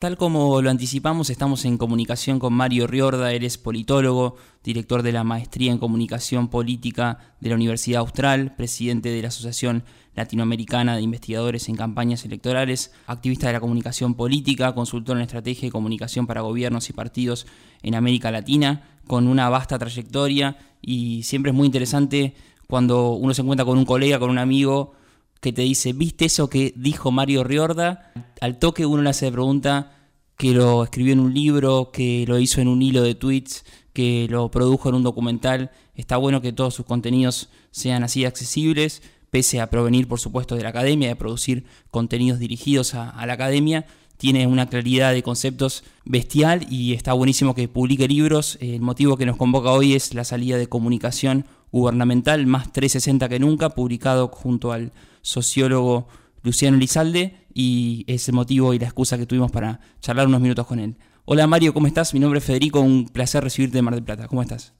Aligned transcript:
Tal 0.00 0.16
como 0.16 0.62
lo 0.62 0.70
anticipamos, 0.70 1.28
estamos 1.28 1.66
en 1.66 1.76
comunicación 1.76 2.38
con 2.38 2.54
Mario 2.54 2.86
Riorda, 2.86 3.34
él 3.34 3.44
es 3.44 3.58
politólogo, 3.58 4.36
director 4.64 5.02
de 5.02 5.12
la 5.12 5.24
Maestría 5.24 5.72
en 5.72 5.76
Comunicación 5.76 6.48
Política 6.48 7.18
de 7.40 7.50
la 7.50 7.56
Universidad 7.56 8.00
Austral, 8.00 8.54
presidente 8.56 9.10
de 9.10 9.20
la 9.20 9.28
Asociación 9.28 9.84
Latinoamericana 10.14 10.96
de 10.96 11.02
Investigadores 11.02 11.68
en 11.68 11.76
Campañas 11.76 12.24
Electorales, 12.24 12.92
activista 13.06 13.48
de 13.48 13.52
la 13.52 13.60
comunicación 13.60 14.14
política, 14.14 14.74
consultor 14.74 15.18
en 15.18 15.24
estrategia 15.24 15.66
de 15.68 15.72
comunicación 15.72 16.26
para 16.26 16.40
gobiernos 16.40 16.88
y 16.88 16.94
partidos 16.94 17.46
en 17.82 17.94
América 17.94 18.30
Latina, 18.30 19.02
con 19.06 19.28
una 19.28 19.50
vasta 19.50 19.78
trayectoria 19.78 20.56
y 20.80 21.24
siempre 21.24 21.50
es 21.50 21.54
muy 21.54 21.66
interesante 21.66 22.32
cuando 22.66 23.10
uno 23.10 23.34
se 23.34 23.42
encuentra 23.42 23.66
con 23.66 23.76
un 23.76 23.84
colega, 23.84 24.18
con 24.18 24.30
un 24.30 24.38
amigo 24.38 24.94
que 25.40 25.52
te 25.52 25.62
dice, 25.62 25.92
¿viste 25.92 26.26
eso 26.26 26.48
que 26.48 26.72
dijo 26.76 27.10
Mario 27.10 27.44
Riorda? 27.44 28.12
Al 28.40 28.58
toque 28.58 28.86
uno 28.86 29.02
le 29.02 29.10
hace 29.10 29.26
de 29.26 29.32
pregunta 29.32 29.96
que 30.36 30.52
lo 30.52 30.84
escribió 30.84 31.12
en 31.12 31.20
un 31.20 31.34
libro, 31.34 31.90
que 31.92 32.24
lo 32.26 32.38
hizo 32.38 32.60
en 32.60 32.68
un 32.68 32.82
hilo 32.82 33.02
de 33.02 33.14
tweets, 33.14 33.64
que 33.92 34.26
lo 34.30 34.50
produjo 34.50 34.88
en 34.88 34.94
un 34.94 35.02
documental. 35.02 35.70
Está 35.94 36.16
bueno 36.16 36.40
que 36.40 36.52
todos 36.52 36.74
sus 36.74 36.86
contenidos 36.86 37.50
sean 37.70 38.04
así 38.04 38.24
accesibles, 38.24 39.02
pese 39.30 39.60
a 39.60 39.70
provenir, 39.70 40.08
por 40.08 40.20
supuesto, 40.20 40.56
de 40.56 40.62
la 40.62 40.70
academia, 40.70 41.08
de 41.08 41.16
producir 41.16 41.64
contenidos 41.90 42.38
dirigidos 42.38 42.94
a 42.94 43.24
la 43.26 43.32
academia. 43.32 43.86
Tiene 44.16 44.46
una 44.46 44.68
claridad 44.68 45.14
de 45.14 45.22
conceptos 45.22 45.82
bestial 46.04 46.66
y 46.68 46.92
está 46.92 47.14
buenísimo 47.14 47.54
que 47.54 47.68
publique 47.68 48.06
libros. 48.06 48.58
El 48.60 48.82
motivo 48.82 49.16
que 49.16 49.24
nos 49.24 49.38
convoca 49.38 49.70
hoy 49.70 49.94
es 49.94 50.12
la 50.12 50.24
salida 50.24 50.58
de 50.58 50.68
comunicación 50.68 51.46
gubernamental 51.72 52.46
más 52.46 52.70
360 52.72 53.30
que 53.30 53.38
nunca, 53.38 53.70
publicado 53.70 54.28
junto 54.28 54.72
al 54.72 54.92
sociólogo 55.22 56.08
Luciano 56.42 56.76
Lizalde, 56.76 57.36
y 57.52 58.04
es 58.06 58.28
el 58.28 58.34
motivo 58.34 58.72
y 58.74 58.78
la 58.78 58.86
excusa 58.86 59.18
que 59.18 59.26
tuvimos 59.26 59.50
para 59.50 59.80
charlar 60.00 60.26
unos 60.26 60.40
minutos 60.40 60.66
con 60.66 60.78
él. 60.78 60.96
Hola 61.24 61.46
Mario, 61.46 61.74
¿cómo 61.74 61.86
estás? 61.86 62.14
Mi 62.14 62.20
nombre 62.20 62.38
es 62.38 62.44
Federico, 62.44 62.80
un 62.80 63.08
placer 63.08 63.42
recibirte 63.44 63.78
de 63.78 63.82
Mar 63.82 63.94
del 63.94 64.04
Plata. 64.04 64.26
¿Cómo 64.26 64.42
estás? 64.42 64.72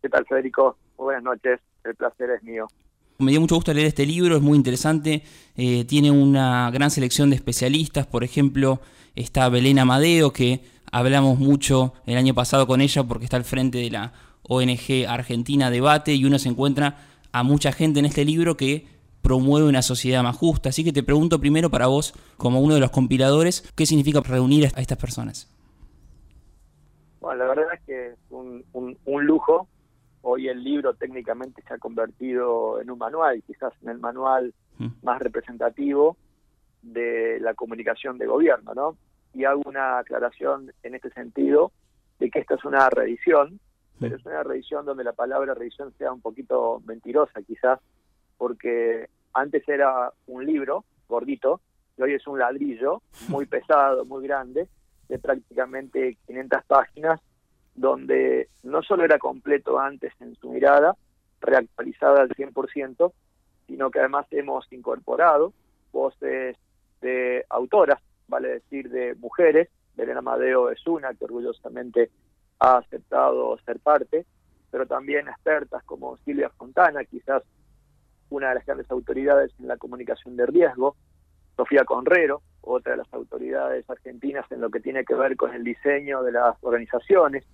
¿Qué 0.00 0.08
tal 0.08 0.24
Federico? 0.26 0.76
buenas 0.96 1.22
noches, 1.22 1.60
el 1.84 1.94
placer 1.94 2.30
es 2.30 2.42
mío. 2.42 2.68
Me 3.18 3.30
dio 3.30 3.40
mucho 3.40 3.56
gusto 3.56 3.74
leer 3.74 3.88
este 3.88 4.06
libro, 4.06 4.36
es 4.36 4.42
muy 4.42 4.56
interesante, 4.56 5.22
eh, 5.56 5.84
tiene 5.84 6.10
una 6.10 6.70
gran 6.70 6.90
selección 6.90 7.30
de 7.30 7.36
especialistas, 7.36 8.06
por 8.06 8.24
ejemplo, 8.24 8.80
está 9.14 9.48
Belén 9.48 9.78
Amadeo, 9.78 10.32
que 10.32 10.64
hablamos 10.90 11.38
mucho 11.38 11.94
el 12.06 12.16
año 12.16 12.34
pasado 12.34 12.66
con 12.66 12.80
ella 12.80 13.04
porque 13.04 13.24
está 13.24 13.36
al 13.36 13.44
frente 13.44 13.78
de 13.78 13.90
la 13.90 14.12
ONG 14.42 15.06
Argentina 15.08 15.70
Debate 15.70 16.14
y 16.14 16.24
uno 16.24 16.38
se 16.38 16.48
encuentra 16.48 16.98
a 17.32 17.42
mucha 17.42 17.72
gente 17.72 18.00
en 18.00 18.06
este 18.06 18.24
libro 18.24 18.56
que 18.56 18.86
promueve 19.22 19.68
una 19.68 19.82
sociedad 19.82 20.22
más 20.22 20.36
justa. 20.36 20.68
Así 20.68 20.84
que 20.84 20.92
te 20.92 21.02
pregunto 21.02 21.40
primero 21.40 21.70
para 21.70 21.86
vos, 21.86 22.14
como 22.36 22.60
uno 22.60 22.74
de 22.74 22.80
los 22.80 22.90
compiladores, 22.90 23.62
¿qué 23.76 23.86
significa 23.86 24.20
reunir 24.20 24.66
a 24.74 24.80
estas 24.80 24.98
personas? 24.98 25.48
Bueno, 27.20 27.44
la 27.44 27.54
verdad 27.54 27.74
es 27.74 27.80
que 27.86 28.06
es 28.08 28.18
un, 28.30 28.64
un, 28.72 29.26
lujo. 29.26 29.68
Hoy 30.22 30.48
el 30.48 30.62
libro 30.64 30.94
técnicamente 30.94 31.62
se 31.62 31.74
ha 31.74 31.78
convertido 31.78 32.80
en 32.80 32.90
un 32.90 32.98
manual, 32.98 33.42
quizás 33.46 33.72
en 33.82 33.90
el 33.90 33.98
manual 33.98 34.52
mm. 34.78 34.88
más 35.02 35.22
representativo 35.22 36.16
de 36.82 37.38
la 37.40 37.54
comunicación 37.54 38.18
de 38.18 38.26
gobierno, 38.26 38.74
¿no? 38.74 38.96
Y 39.34 39.44
hago 39.44 39.62
una 39.66 40.00
aclaración 40.00 40.72
en 40.82 40.96
este 40.96 41.10
sentido 41.10 41.70
de 42.18 42.28
que 42.28 42.40
esta 42.40 42.56
es 42.56 42.64
una 42.64 42.90
reedición, 42.90 43.60
pero 44.00 44.16
es 44.16 44.26
una 44.26 44.42
reedición 44.42 44.84
donde 44.84 45.04
la 45.04 45.12
palabra 45.12 45.54
reedición 45.54 45.92
sea 45.96 46.12
un 46.12 46.20
poquito 46.20 46.82
mentirosa 46.84 47.40
quizás, 47.42 47.78
porque 48.36 49.08
antes 49.32 49.68
era 49.68 50.12
un 50.26 50.44
libro 50.44 50.84
gordito 51.08 51.60
y 51.96 52.02
hoy 52.02 52.14
es 52.14 52.26
un 52.26 52.38
ladrillo 52.38 53.02
muy 53.28 53.46
pesado, 53.54 54.04
muy 54.04 54.26
grande, 54.26 54.68
de 55.08 55.18
prácticamente 55.18 56.16
500 56.26 56.64
páginas, 56.64 57.20
donde 57.74 58.48
no 58.62 58.82
solo 58.82 59.04
era 59.04 59.18
completo 59.18 59.78
antes 59.78 60.12
en 60.20 60.34
su 60.36 60.50
mirada, 60.50 60.96
reactualizada 61.40 62.22
al 62.22 62.30
100%, 62.30 63.12
sino 63.66 63.90
que 63.90 63.98
además 63.98 64.26
hemos 64.30 64.70
incorporado 64.72 65.52
voces 65.92 66.56
de 67.00 67.44
autoras, 67.50 68.00
vale 68.28 68.48
decir, 68.48 68.88
de 68.90 69.14
mujeres. 69.14 69.68
Belén 69.94 70.16
Amadeo 70.16 70.70
es 70.70 70.86
una 70.86 71.12
que 71.14 71.24
orgullosamente 71.24 72.10
ha 72.58 72.78
aceptado 72.78 73.58
ser 73.64 73.80
parte, 73.80 74.24
pero 74.70 74.86
también 74.86 75.28
expertas 75.28 75.82
como 75.84 76.16
Silvia 76.18 76.48
Fontana, 76.50 77.04
quizás 77.04 77.42
una 78.32 78.48
de 78.48 78.54
las 78.56 78.66
grandes 78.66 78.90
autoridades 78.90 79.52
en 79.58 79.68
la 79.68 79.76
comunicación 79.76 80.36
de 80.36 80.46
riesgo, 80.46 80.96
Sofía 81.56 81.84
Conrero, 81.84 82.42
otra 82.62 82.92
de 82.92 82.98
las 82.98 83.12
autoridades 83.12 83.88
argentinas 83.88 84.50
en 84.50 84.60
lo 84.60 84.70
que 84.70 84.80
tiene 84.80 85.04
que 85.04 85.14
ver 85.14 85.36
con 85.36 85.52
el 85.52 85.62
diseño 85.62 86.22
de 86.22 86.32
las 86.32 86.56
organizaciones, 86.62 87.44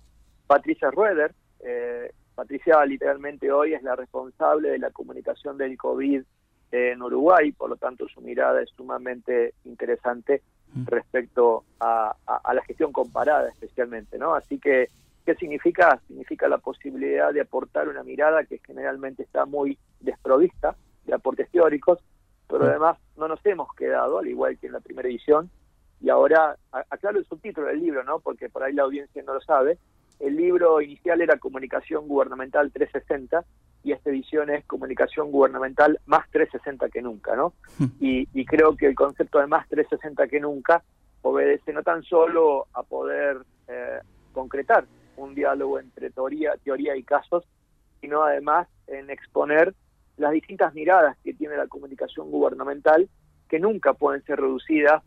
Patricia 0.47 0.89
Rueder, 0.89 1.33
eh, 1.59 2.11
Patricia 2.33 2.85
literalmente 2.85 3.51
hoy 3.51 3.73
es 3.73 3.83
la 3.83 3.95
responsable 3.95 4.69
de 4.69 4.79
la 4.79 4.91
comunicación 4.91 5.57
del 5.57 5.77
COVID 5.77 6.23
en 6.71 7.01
Uruguay, 7.01 7.51
por 7.51 7.69
lo 7.69 7.75
tanto 7.75 8.07
su 8.07 8.21
mirada 8.21 8.61
es 8.61 8.69
sumamente 8.69 9.55
interesante 9.65 10.41
mm. 10.73 10.85
respecto 10.85 11.65
a, 11.79 12.15
a, 12.25 12.53
la 12.53 12.63
gestión 12.63 12.93
comparada 12.93 13.49
especialmente, 13.49 14.17
¿no? 14.17 14.35
Así 14.35 14.59
que 14.59 14.87
¿Qué 15.25 15.35
significa? 15.35 15.99
Significa 16.07 16.47
la 16.47 16.57
posibilidad 16.57 17.33
de 17.33 17.41
aportar 17.41 17.87
una 17.87 18.03
mirada 18.03 18.43
que 18.45 18.59
generalmente 18.65 19.23
está 19.23 19.45
muy 19.45 19.77
desprovista 19.99 20.75
de 21.05 21.13
aportes 21.13 21.49
teóricos, 21.51 21.99
pero 22.47 22.65
además 22.65 22.97
no 23.17 23.27
nos 23.27 23.45
hemos 23.45 23.73
quedado, 23.75 24.19
al 24.19 24.27
igual 24.27 24.57
que 24.57 24.67
en 24.67 24.73
la 24.73 24.79
primera 24.79 25.07
edición, 25.07 25.49
y 26.01 26.09
ahora 26.09 26.57
aclaro 26.71 27.19
el 27.19 27.25
subtítulo 27.25 27.67
del 27.67 27.79
libro, 27.79 28.03
¿no? 28.03 28.19
porque 28.19 28.49
por 28.49 28.63
ahí 28.63 28.73
la 28.73 28.83
audiencia 28.83 29.21
no 29.23 29.33
lo 29.33 29.41
sabe, 29.41 29.77
el 30.19 30.35
libro 30.35 30.81
inicial 30.81 31.21
era 31.21 31.37
Comunicación 31.37 32.07
Gubernamental 32.07 32.71
360 32.71 33.45
y 33.83 33.93
esta 33.93 34.09
edición 34.09 34.49
es 34.49 34.65
Comunicación 34.65 35.31
Gubernamental 35.31 35.99
más 36.05 36.29
360 36.31 36.89
que 36.89 37.01
nunca, 37.01 37.35
¿no? 37.35 37.53
Hmm. 37.77 37.85
Y, 38.01 38.45
creo 38.45 38.75
que 38.75 38.87
el 38.87 38.95
concepto 38.95 39.39
de 39.39 39.47
más 39.47 39.67
360 39.69 40.27
que 40.27 40.41
nunca 40.41 40.83
obedece 41.21 41.71
no 41.71 41.83
tan 41.83 42.03
solo 42.03 42.67
a 42.73 42.83
poder 42.83 43.37
eh, 43.67 43.99
concretar 44.33 44.85
un 45.19 45.35
diálogo 45.35 45.79
entre 45.79 46.09
teoría, 46.09 46.53
teoría 46.63 46.95
y 46.95 47.03
casos, 47.03 47.45
sino 48.01 48.23
además 48.23 48.67
en 48.87 49.09
exponer 49.09 49.73
las 50.17 50.31
distintas 50.31 50.73
miradas 50.73 51.17
que 51.23 51.33
tiene 51.33 51.55
la 51.55 51.67
comunicación 51.67 52.29
gubernamental, 52.31 53.09
que 53.47 53.59
nunca 53.59 53.93
pueden 53.93 54.23
ser 54.23 54.39
reducidas 54.39 55.03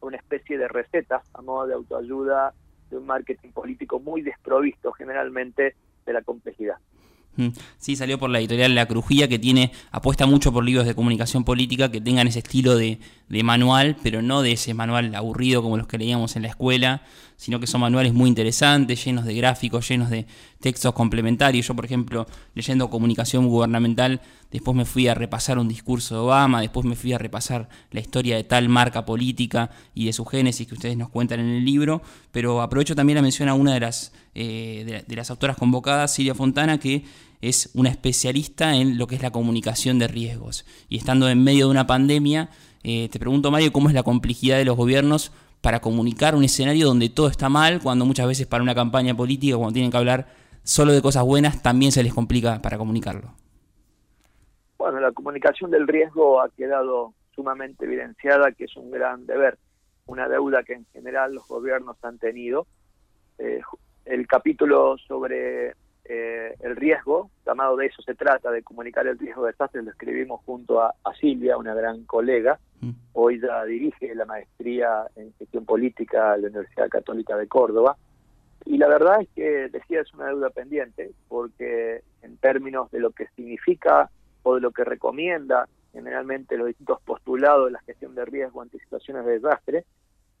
a 0.00 0.06
una 0.06 0.16
especie 0.16 0.58
de 0.58 0.68
recetas 0.68 1.22
a 1.34 1.42
modo 1.42 1.66
de 1.66 1.74
autoayuda 1.74 2.54
de 2.90 2.96
un 2.96 3.06
marketing 3.06 3.50
político 3.52 4.00
muy 4.00 4.22
desprovisto 4.22 4.92
generalmente 4.92 5.76
de 6.06 6.12
la 6.12 6.22
complejidad. 6.22 6.76
Sí, 7.78 7.96
salió 7.96 8.18
por 8.18 8.30
la 8.30 8.38
editorial 8.38 8.74
La 8.74 8.86
Crujía, 8.86 9.28
que 9.28 9.38
tiene 9.38 9.72
apuesta 9.90 10.26
mucho 10.26 10.52
por 10.52 10.64
libros 10.64 10.86
de 10.86 10.94
comunicación 10.94 11.44
política 11.44 11.90
que 11.90 12.00
tengan 12.00 12.26
ese 12.28 12.40
estilo 12.40 12.76
de, 12.76 12.98
de, 13.28 13.42
manual, 13.42 13.96
pero 14.02 14.22
no 14.22 14.42
de 14.42 14.52
ese 14.52 14.74
manual 14.74 15.14
aburrido 15.14 15.62
como 15.62 15.76
los 15.76 15.86
que 15.86 15.98
leíamos 15.98 16.36
en 16.36 16.42
la 16.42 16.48
escuela, 16.48 17.02
sino 17.40 17.58
que 17.58 17.66
son 17.66 17.80
manuales 17.80 18.12
muy 18.12 18.28
interesantes, 18.28 19.02
llenos 19.02 19.24
de 19.24 19.34
gráficos, 19.34 19.88
llenos 19.88 20.10
de 20.10 20.26
textos 20.60 20.92
complementarios. 20.92 21.66
Yo, 21.66 21.74
por 21.74 21.86
ejemplo, 21.86 22.26
leyendo 22.54 22.90
comunicación 22.90 23.48
gubernamental, 23.48 24.20
después 24.50 24.76
me 24.76 24.84
fui 24.84 25.08
a 25.08 25.14
repasar 25.14 25.58
un 25.58 25.66
discurso 25.66 26.14
de 26.14 26.20
Obama, 26.20 26.60
después 26.60 26.84
me 26.84 26.96
fui 26.96 27.14
a 27.14 27.18
repasar 27.18 27.70
la 27.92 28.00
historia 28.00 28.36
de 28.36 28.44
tal 28.44 28.68
marca 28.68 29.06
política 29.06 29.70
y 29.94 30.04
de 30.04 30.12
su 30.12 30.26
génesis 30.26 30.66
que 30.66 30.74
ustedes 30.74 30.98
nos 30.98 31.08
cuentan 31.08 31.40
en 31.40 31.48
el 31.48 31.64
libro, 31.64 32.02
pero 32.30 32.60
aprovecho 32.60 32.94
también 32.94 33.16
la 33.16 33.22
mención 33.22 33.48
a 33.48 33.54
una 33.54 33.72
de 33.72 33.80
las, 33.80 34.12
eh, 34.34 35.02
de 35.06 35.16
las 35.16 35.30
autoras 35.30 35.56
convocadas, 35.56 36.12
Silvia 36.12 36.34
Fontana, 36.34 36.78
que 36.78 37.04
es 37.40 37.70
una 37.74 37.88
especialista 37.88 38.74
en 38.74 38.98
lo 38.98 39.06
que 39.06 39.14
es 39.16 39.22
la 39.22 39.30
comunicación 39.30 39.98
de 39.98 40.08
riesgos. 40.08 40.66
Y 40.88 40.98
estando 40.98 41.28
en 41.28 41.42
medio 41.42 41.66
de 41.66 41.70
una 41.70 41.86
pandemia, 41.86 42.50
eh, 42.82 43.08
te 43.10 43.18
pregunto, 43.18 43.50
Mario, 43.50 43.72
¿cómo 43.72 43.88
es 43.88 43.94
la 43.94 44.02
complejidad 44.02 44.58
de 44.58 44.64
los 44.64 44.76
gobiernos 44.76 45.32
para 45.60 45.80
comunicar 45.80 46.34
un 46.34 46.44
escenario 46.44 46.86
donde 46.86 47.08
todo 47.08 47.28
está 47.28 47.48
mal, 47.48 47.80
cuando 47.82 48.04
muchas 48.04 48.26
veces 48.26 48.46
para 48.46 48.62
una 48.62 48.74
campaña 48.74 49.14
política, 49.14 49.56
cuando 49.56 49.74
tienen 49.74 49.90
que 49.90 49.96
hablar 49.96 50.26
solo 50.62 50.92
de 50.92 51.02
cosas 51.02 51.24
buenas, 51.24 51.62
también 51.62 51.92
se 51.92 52.02
les 52.02 52.14
complica 52.14 52.60
para 52.62 52.78
comunicarlo? 52.78 53.34
Bueno, 54.78 55.00
la 55.00 55.12
comunicación 55.12 55.70
del 55.70 55.86
riesgo 55.86 56.40
ha 56.40 56.48
quedado 56.50 57.12
sumamente 57.34 57.84
evidenciada 57.84 58.52
que 58.52 58.64
es 58.64 58.76
un 58.76 58.90
gran 58.90 59.26
deber, 59.26 59.58
una 60.06 60.28
deuda 60.28 60.62
que 60.62 60.74
en 60.74 60.86
general 60.92 61.34
los 61.34 61.46
gobiernos 61.46 61.96
han 62.02 62.18
tenido. 62.18 62.66
Eh, 63.38 63.60
el 64.06 64.26
capítulo 64.26 64.96
sobre 65.06 65.74
eh, 66.12 66.56
el 66.58 66.74
riesgo, 66.74 67.30
llamado 67.46 67.76
de 67.76 67.86
eso 67.86 68.02
se 68.02 68.16
trata, 68.16 68.50
de 68.50 68.64
comunicar 68.64 69.06
el 69.06 69.16
riesgo 69.16 69.44
de 69.44 69.52
desastre, 69.52 69.80
lo 69.80 69.92
escribimos 69.92 70.40
junto 70.44 70.82
a, 70.82 70.92
Silvia, 71.20 71.56
una 71.56 71.72
gran 71.72 72.02
colega, 72.04 72.58
mm. 72.80 72.90
hoy 73.12 73.40
ya 73.40 73.64
dirige 73.64 74.12
la 74.16 74.24
maestría 74.24 75.06
en 75.14 75.32
gestión 75.34 75.64
política 75.64 76.32
de 76.32 76.42
la 76.42 76.48
Universidad 76.48 76.88
Católica 76.88 77.36
de 77.36 77.46
Córdoba, 77.46 77.96
y 78.64 78.76
la 78.76 78.88
verdad 78.88 79.22
es 79.22 79.28
que 79.36 79.68
decía 79.68 80.00
es 80.00 80.12
una 80.12 80.26
deuda 80.26 80.50
pendiente, 80.50 81.12
porque 81.28 82.02
en 82.22 82.36
términos 82.38 82.90
de 82.90 82.98
lo 82.98 83.12
que 83.12 83.28
significa 83.36 84.10
o 84.42 84.56
de 84.56 84.62
lo 84.62 84.72
que 84.72 84.82
recomienda 84.82 85.68
generalmente 85.92 86.56
los 86.56 86.66
distintos 86.66 87.00
postulados 87.02 87.66
de 87.66 87.72
la 87.72 87.80
gestión 87.82 88.16
de 88.16 88.24
riesgo 88.24 88.62
ante 88.62 88.80
situaciones 88.80 89.24
de 89.26 89.38
desastre, 89.38 89.84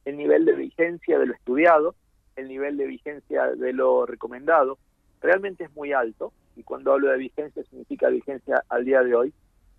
el 0.04 0.16
nivel 0.16 0.44
de 0.46 0.54
vigencia 0.54 1.16
de 1.16 1.26
lo 1.26 1.34
estudiado, 1.34 1.94
el 2.34 2.48
nivel 2.48 2.76
de 2.76 2.86
vigencia 2.86 3.46
de 3.46 3.72
lo 3.72 4.04
recomendado, 4.04 4.78
realmente 5.20 5.64
es 5.64 5.74
muy 5.74 5.92
alto, 5.92 6.32
y 6.56 6.62
cuando 6.62 6.92
hablo 6.92 7.10
de 7.10 7.18
vigencia 7.18 7.62
significa 7.64 8.08
vigencia 8.08 8.64
al 8.68 8.84
día 8.84 9.02
de 9.02 9.14
hoy, 9.14 9.32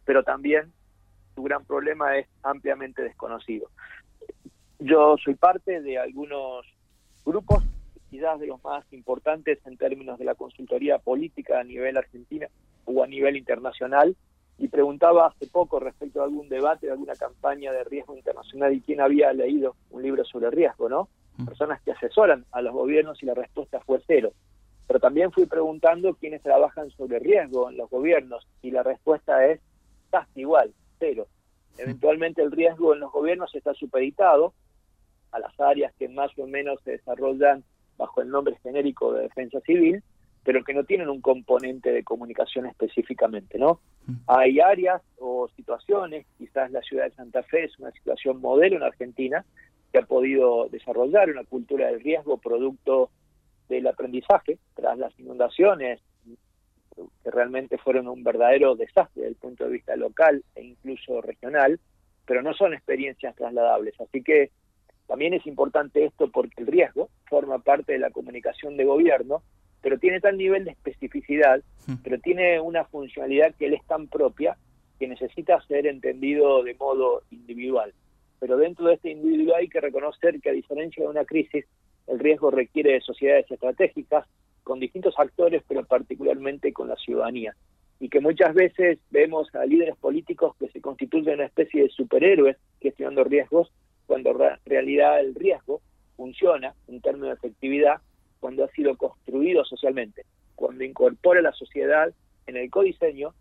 pero 0.05 0.23
también 0.23 0.71
su 1.35 1.43
gran 1.43 1.63
problema 1.65 2.17
es 2.17 2.27
ampliamente 2.43 3.01
desconocido. 3.01 3.69
Yo 4.79 5.15
soy 5.23 5.35
parte 5.35 5.81
de 5.81 5.99
algunos 5.99 6.65
grupos, 7.25 7.63
quizás 8.09 8.39
de 8.39 8.47
los 8.47 8.63
más 8.63 8.83
importantes 8.91 9.59
en 9.65 9.77
términos 9.77 10.17
de 10.19 10.25
la 10.25 10.35
consultoría 10.35 10.97
política 10.97 11.59
a 11.59 11.63
nivel 11.63 11.97
argentina 11.97 12.47
o 12.85 13.03
a 13.03 13.07
nivel 13.07 13.37
internacional, 13.37 14.15
y 14.57 14.67
preguntaba 14.67 15.27
hace 15.27 15.47
poco 15.47 15.79
respecto 15.79 16.21
a 16.21 16.25
algún 16.25 16.47
debate, 16.47 16.85
de 16.85 16.91
alguna 16.91 17.15
campaña 17.15 17.71
de 17.71 17.83
riesgo 17.83 18.15
internacional 18.15 18.73
y 18.73 18.81
quién 18.81 19.01
había 19.01 19.33
leído 19.33 19.75
un 19.89 20.03
libro 20.03 20.23
sobre 20.23 20.51
riesgo, 20.51 20.87
¿no? 20.87 21.09
Mm. 21.37 21.45
Personas 21.45 21.81
que 21.81 21.91
asesoran 21.91 22.45
a 22.51 22.61
los 22.61 22.73
gobiernos 22.73 23.21
y 23.23 23.25
la 23.25 23.33
respuesta 23.33 23.79
fue 23.79 24.01
cero. 24.05 24.33
Pero 24.91 24.99
también 24.99 25.31
fui 25.31 25.45
preguntando 25.45 26.15
quiénes 26.15 26.41
trabajan 26.41 26.89
sobre 26.89 27.17
riesgo 27.19 27.69
en 27.69 27.77
los 27.77 27.89
gobiernos 27.89 28.45
y 28.61 28.71
la 28.71 28.83
respuesta 28.83 29.47
es 29.47 29.61
casi 30.09 30.41
igual, 30.41 30.73
cero. 30.99 31.27
Eventualmente 31.77 32.41
el 32.41 32.51
riesgo 32.51 32.93
en 32.93 32.99
los 32.99 33.09
gobiernos 33.09 33.55
está 33.55 33.73
supeditado 33.73 34.53
a 35.31 35.39
las 35.39 35.57
áreas 35.61 35.93
que 35.97 36.09
más 36.09 36.37
o 36.37 36.45
menos 36.45 36.81
se 36.83 36.91
desarrollan 36.91 37.63
bajo 37.95 38.21
el 38.21 38.27
nombre 38.31 38.57
genérico 38.63 39.13
de 39.13 39.21
defensa 39.21 39.61
civil, 39.61 40.03
pero 40.43 40.61
que 40.61 40.73
no 40.73 40.83
tienen 40.83 41.07
un 41.07 41.21
componente 41.21 41.93
de 41.93 42.03
comunicación 42.03 42.65
específicamente, 42.65 43.57
¿no? 43.57 43.79
Mm. 44.07 44.15
Hay 44.27 44.59
áreas 44.59 45.01
o 45.19 45.47
situaciones, 45.55 46.25
quizás 46.37 46.69
la 46.69 46.81
ciudad 46.81 47.05
de 47.05 47.15
Santa 47.15 47.43
Fe 47.43 47.63
es 47.63 47.79
una 47.79 47.91
situación 47.91 48.41
modelo 48.41 48.75
en 48.75 48.83
Argentina, 48.83 49.45
que 49.93 49.99
ha 49.99 50.05
podido 50.05 50.67
desarrollar 50.67 51.29
una 51.29 51.45
cultura 51.45 51.87
del 51.87 52.01
riesgo 52.01 52.39
producto 52.39 53.09
del 53.75 53.87
aprendizaje 53.87 54.57
tras 54.75 54.97
las 54.97 55.17
inundaciones, 55.19 55.99
que 57.23 57.31
realmente 57.31 57.77
fueron 57.77 58.07
un 58.07 58.23
verdadero 58.23 58.75
desastre 58.75 59.23
desde 59.23 59.29
el 59.29 59.35
punto 59.35 59.63
de 59.63 59.71
vista 59.71 59.95
local 59.95 60.43
e 60.55 60.63
incluso 60.63 61.21
regional, 61.21 61.79
pero 62.25 62.41
no 62.41 62.53
son 62.53 62.73
experiencias 62.73 63.35
trasladables. 63.35 63.99
Así 63.99 64.21
que 64.21 64.51
también 65.07 65.33
es 65.33 65.45
importante 65.47 66.05
esto 66.05 66.29
porque 66.29 66.61
el 66.61 66.67
riesgo 66.67 67.09
forma 67.27 67.59
parte 67.59 67.93
de 67.93 67.99
la 67.99 68.11
comunicación 68.11 68.77
de 68.77 68.85
gobierno 68.85 69.41
pero 69.81 69.97
tiene 69.97 70.19
tal 70.19 70.37
nivel 70.37 70.63
de 70.65 70.71
especificidad, 70.71 71.61
pero 72.03 72.19
tiene 72.19 72.59
una 72.59 72.85
funcionalidad 72.85 73.55
que 73.55 73.65
él 73.65 73.73
es 73.73 73.85
tan 73.87 74.07
propia 74.07 74.55
que 74.99 75.07
necesita 75.07 75.59
ser 75.67 75.87
entendido 75.87 76.63
de 76.63 76.75
modo 76.75 77.23
individual. 77.31 77.93
Pero 78.39 78.57
dentro 78.57 78.87
de 78.87 78.95
este 78.95 79.11
individual 79.11 79.61
hay 79.61 79.69
que 79.69 79.81
reconocer 79.81 80.39
que 80.39 80.49
a 80.49 80.53
diferencia 80.53 81.03
de 81.03 81.09
una 81.09 81.25
crisis, 81.25 81.65
el 82.11 82.19
riesgo 82.19 82.51
requiere 82.51 82.93
de 82.93 83.01
sociedades 83.01 83.49
estratégicas 83.49 84.27
con 84.63 84.79
distintos 84.79 85.15
actores, 85.17 85.63
pero 85.67 85.85
particularmente 85.85 86.73
con 86.73 86.89
la 86.89 86.97
ciudadanía. 86.97 87.55
Y 87.99 88.09
que 88.09 88.19
muchas 88.19 88.53
veces 88.53 88.99
vemos 89.11 89.53
a 89.55 89.65
líderes 89.65 89.95
políticos 89.95 90.55
que 90.59 90.67
se 90.69 90.81
constituyen 90.81 91.35
una 91.35 91.45
especie 91.45 91.83
de 91.83 91.89
superhéroes 91.89 92.57
gestionando 92.81 93.23
riesgos, 93.23 93.71
cuando 94.07 94.31
en 94.31 94.57
realidad 94.65 95.21
el 95.21 95.35
riesgo 95.35 95.81
funciona 96.17 96.73
en 96.87 96.99
términos 96.99 97.29
de 97.29 97.35
efectividad 97.35 98.01
cuando 98.41 98.65
ha 98.65 98.71
sido 98.71 98.97
construido 98.97 99.63
socialmente, 99.63 100.25
cuando 100.55 100.83
incorpora 100.83 101.41
la 101.41 101.53
sociedad 101.53 102.11
en 102.45 102.57
el 102.57 102.69
codiseño, 102.69 103.33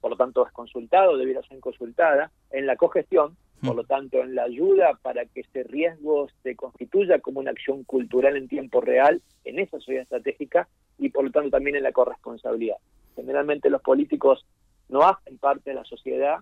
por 0.00 0.10
lo 0.10 0.16
tanto 0.16 0.46
es 0.46 0.52
consultado, 0.52 1.16
debiera 1.16 1.40
ser 1.42 1.58
consultada, 1.60 2.30
en 2.50 2.66
la 2.66 2.76
cogestión, 2.76 3.36
por 3.64 3.76
lo 3.76 3.84
tanto 3.84 4.22
en 4.22 4.34
la 4.34 4.44
ayuda 4.44 4.98
para 5.02 5.24
que 5.26 5.40
ese 5.40 5.62
riesgo 5.64 6.28
se 6.42 6.54
constituya 6.54 7.18
como 7.20 7.40
una 7.40 7.50
acción 7.50 7.84
cultural 7.84 8.36
en 8.36 8.48
tiempo 8.48 8.80
real 8.80 9.22
en 9.44 9.58
esa 9.58 9.78
sociedad 9.78 10.02
estratégica 10.02 10.68
y 10.98 11.08
por 11.08 11.24
lo 11.24 11.30
tanto 11.30 11.50
también 11.50 11.76
en 11.76 11.82
la 11.82 11.92
corresponsabilidad. 11.92 12.76
Generalmente 13.16 13.70
los 13.70 13.82
políticos 13.82 14.44
no 14.88 15.02
hacen 15.02 15.38
parte 15.38 15.70
de 15.70 15.76
la 15.76 15.84
sociedad 15.84 16.38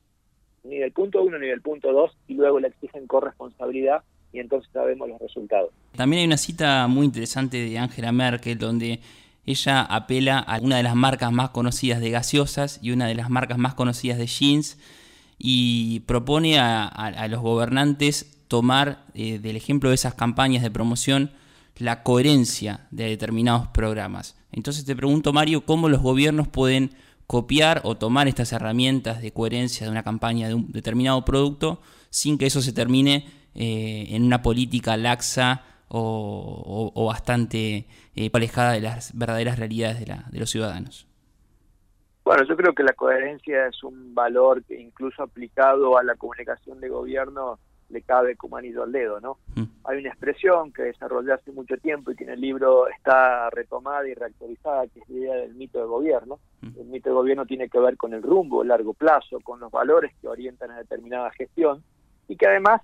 ni 0.65 0.79
del 0.79 0.93
punto 0.93 1.23
uno 1.23 1.39
ni 1.39 1.49
del 1.49 1.61
punto 1.61 1.93
dos 1.93 2.17
y 2.29 2.35
luego 2.35 2.61
le 2.61 2.69
exigen 2.69 3.07
corresponsabilidad 3.07 4.03
y 4.33 4.41
entonces 4.41 4.71
sabemos 4.73 5.09
los 5.09 5.21
resultados. 5.21 5.71
También 5.97 6.21
hay 6.21 6.27
una 6.27 6.37
cita 6.37 6.87
muy 6.89 7.07
interesante 7.07 7.59
de 7.59 7.79
Angela 7.79 8.13
Merkel 8.13 8.59
donde 8.59 9.01
ella 9.45 9.83
apela 9.83 10.39
a 10.39 10.61
una 10.61 10.77
de 10.77 10.83
las 10.83 10.95
marcas 10.95 11.33
más 11.33 11.51
conocidas 11.51 12.01
de 12.01 12.11
gaseosas 12.11 12.79
y 12.83 12.93
una 12.93 13.07
de 13.07 13.15
las 13.15 13.29
marcas 13.29 13.59
más 13.59 13.75
conocidas 13.75 14.19
de 14.19 14.27
jeans 14.27 14.79
y 15.45 16.01
propone 16.01 16.61
a, 16.61 17.27
los 17.29 17.41
gobernantes 17.41 18.39
tomar 18.47 19.05
eh, 19.13 19.41
del 19.41 19.57
ejemplo 19.57 19.89
de 19.89 19.97
esas 19.97 20.15
campañas 20.15 20.63
de 20.63 20.71
promoción 20.71 21.33
la 21.79 22.05
coherencia 22.05 22.87
de 22.93 23.09
determinados 23.09 23.67
programas. 23.67 24.37
Entonces 24.53 24.85
te 24.85 24.95
pregunto, 24.95 25.33
Mario, 25.33 25.67
¿cómo 25.67 25.89
los 25.89 26.01
gobiernos 26.01 26.47
pueden 26.47 26.95
copiar 27.27 27.81
o 27.83 27.97
tomar 27.97 28.29
estas 28.29 28.53
herramientas 28.53 29.21
de 29.21 29.33
coherencia 29.33 29.85
de 29.85 29.91
una 29.91 30.05
campaña 30.05 30.47
de 30.47 30.55
un 30.55 30.71
determinado 30.71 31.25
producto 31.25 31.83
sin 32.11 32.39
que 32.39 32.47
eso 32.47 32.63
se 32.63 32.73
termine 32.73 33.27
eh, 33.57 34.07
en 34.11 34.23
una 34.23 34.43
política 34.43 34.97
laxa 34.97 35.65
o, 35.89 37.05
bastante 37.09 37.89
eh, 38.15 38.31
alejada 38.33 38.73
de 38.73 38.81
las 38.81 39.11
verdaderas 39.19 39.59
realidades 39.59 39.99
de, 39.99 40.07
la, 40.07 40.29
de 40.31 40.39
los 40.39 40.51
ciudadanos? 40.51 41.07
Bueno, 42.25 42.45
yo 42.45 42.57
creo 42.57 42.73
que 42.73 42.85
la 42.85 42.93
coherencia 42.93 43.67
es 43.67 43.83
un 43.83 44.15
valor 44.15 44.63
que 44.65 44.81
incluso 44.81 45.23
aplicado 45.23 45.99
a 45.99 46.05
la 46.05 46.15
comunicación 46.15 46.81
de 46.81 46.89
gobierno 46.89 47.59
le 47.93 48.03
cabe 48.03 48.37
como 48.37 48.57
anillo 48.57 48.83
al 48.83 48.93
dedo, 48.93 49.21
¿no? 49.21 49.39
Mm. 49.55 49.65
Hay 49.85 49.99
una 49.99 50.09
expresión 50.09 50.73
que 50.73 50.83
desarrollé 50.83 51.33
hace 51.33 51.53
mucho 51.53 51.77
tiempo 51.77 52.11
y 52.11 52.17
que 52.17 52.25
en 52.25 52.31
el 52.31 52.41
libro 52.41 52.89
está 52.89 53.51
retomada 53.51 54.09
y 54.09 54.15
reactualizada, 54.15 54.87
que 54.87 55.01
es 55.01 55.09
la 55.09 55.19
idea 55.19 55.35
del 55.35 55.55
mito 55.55 55.79
de 55.79 55.85
gobierno. 55.85 56.39
Mm. 56.63 56.81
El 56.81 56.87
mito 56.87 57.11
de 57.11 57.15
gobierno 57.15 57.45
tiene 57.45 57.69
que 57.69 57.79
ver 57.79 57.97
con 57.97 58.15
el 58.15 58.23
rumbo, 58.23 58.63
el 58.63 58.69
largo 58.69 58.95
plazo, 58.95 59.41
con 59.41 59.61
los 59.61 59.71
valores 59.71 60.13
que 60.21 60.29
orientan 60.29 60.71
a 60.71 60.79
determinada 60.79 61.31
gestión 61.33 61.83
y 62.29 62.37
que 62.37 62.47
además 62.47 62.81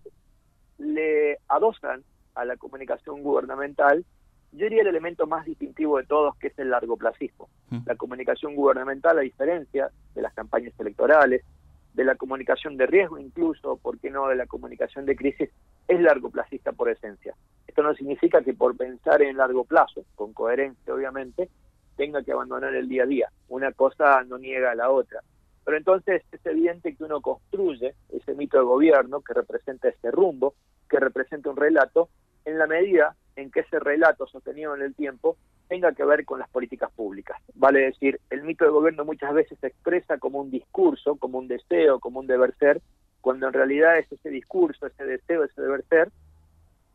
le 0.78 1.38
adosan 1.48 2.04
a 2.34 2.44
la 2.44 2.56
comunicación 2.56 3.22
gubernamental, 3.22 4.04
yo 4.52 4.64
diría 4.64 4.82
el 4.82 4.88
elemento 4.88 5.26
más 5.26 5.44
distintivo 5.44 5.98
de 5.98 6.04
todos, 6.04 6.36
que 6.36 6.48
es 6.48 6.58
el 6.58 6.70
largoplacismo. 6.70 7.48
Mm. 7.70 7.78
La 7.86 7.96
comunicación 7.96 8.54
gubernamental, 8.54 9.18
a 9.18 9.22
diferencia 9.22 9.90
de 10.14 10.22
las 10.22 10.32
campañas 10.34 10.72
electorales, 10.78 11.44
de 11.94 12.04
la 12.04 12.14
comunicación 12.14 12.76
de 12.76 12.86
riesgo 12.86 13.18
incluso, 13.18 13.76
¿por 13.76 13.98
qué 13.98 14.10
no 14.10 14.28
de 14.28 14.36
la 14.36 14.46
comunicación 14.46 15.04
de 15.04 15.16
crisis? 15.16 15.50
Es 15.88 16.00
largoplacista 16.00 16.72
por 16.72 16.88
esencia. 16.88 17.34
Esto 17.66 17.82
no 17.82 17.94
significa 17.94 18.42
que 18.42 18.54
por 18.54 18.76
pensar 18.76 19.20
en 19.22 19.36
largo 19.36 19.64
plazo, 19.64 20.04
con 20.14 20.32
coherencia 20.32 20.94
obviamente, 20.94 21.48
tenga 21.96 22.22
que 22.22 22.32
abandonar 22.32 22.74
el 22.74 22.88
día 22.88 23.02
a 23.02 23.06
día. 23.06 23.32
Una 23.48 23.72
cosa 23.72 24.22
no 24.24 24.38
niega 24.38 24.70
a 24.70 24.76
la 24.76 24.90
otra. 24.90 25.20
Pero 25.64 25.76
entonces 25.76 26.22
es 26.30 26.46
evidente 26.46 26.94
que 26.94 27.04
uno 27.04 27.20
construye 27.20 27.94
ese 28.10 28.34
mito 28.34 28.58
de 28.58 28.64
gobierno 28.64 29.20
que 29.20 29.34
representa 29.34 29.88
ese 29.88 30.10
rumbo, 30.10 30.54
que 30.88 31.00
representa 31.00 31.50
un 31.50 31.56
relato, 31.56 32.08
en 32.48 32.58
la 32.58 32.66
medida 32.66 33.14
en 33.36 33.50
que 33.50 33.60
ese 33.60 33.78
relato 33.78 34.26
sostenido 34.26 34.74
en 34.74 34.82
el 34.82 34.94
tiempo 34.94 35.36
tenga 35.68 35.92
que 35.92 36.04
ver 36.04 36.24
con 36.24 36.38
las 36.38 36.48
políticas 36.48 36.90
públicas. 36.90 37.40
Vale 37.54 37.80
decir, 37.80 38.20
el 38.30 38.42
mito 38.42 38.64
de 38.64 38.70
gobierno 38.70 39.04
muchas 39.04 39.34
veces 39.34 39.58
se 39.60 39.68
expresa 39.68 40.18
como 40.18 40.40
un 40.40 40.50
discurso, 40.50 41.16
como 41.16 41.38
un 41.38 41.46
deseo, 41.46 42.00
como 42.00 42.20
un 42.20 42.26
deber 42.26 42.54
ser, 42.58 42.80
cuando 43.20 43.46
en 43.46 43.52
realidad 43.52 43.98
es 43.98 44.10
ese 44.10 44.30
discurso, 44.30 44.86
ese 44.86 45.04
deseo, 45.04 45.44
ese 45.44 45.60
deber 45.60 45.84
ser, 45.88 46.10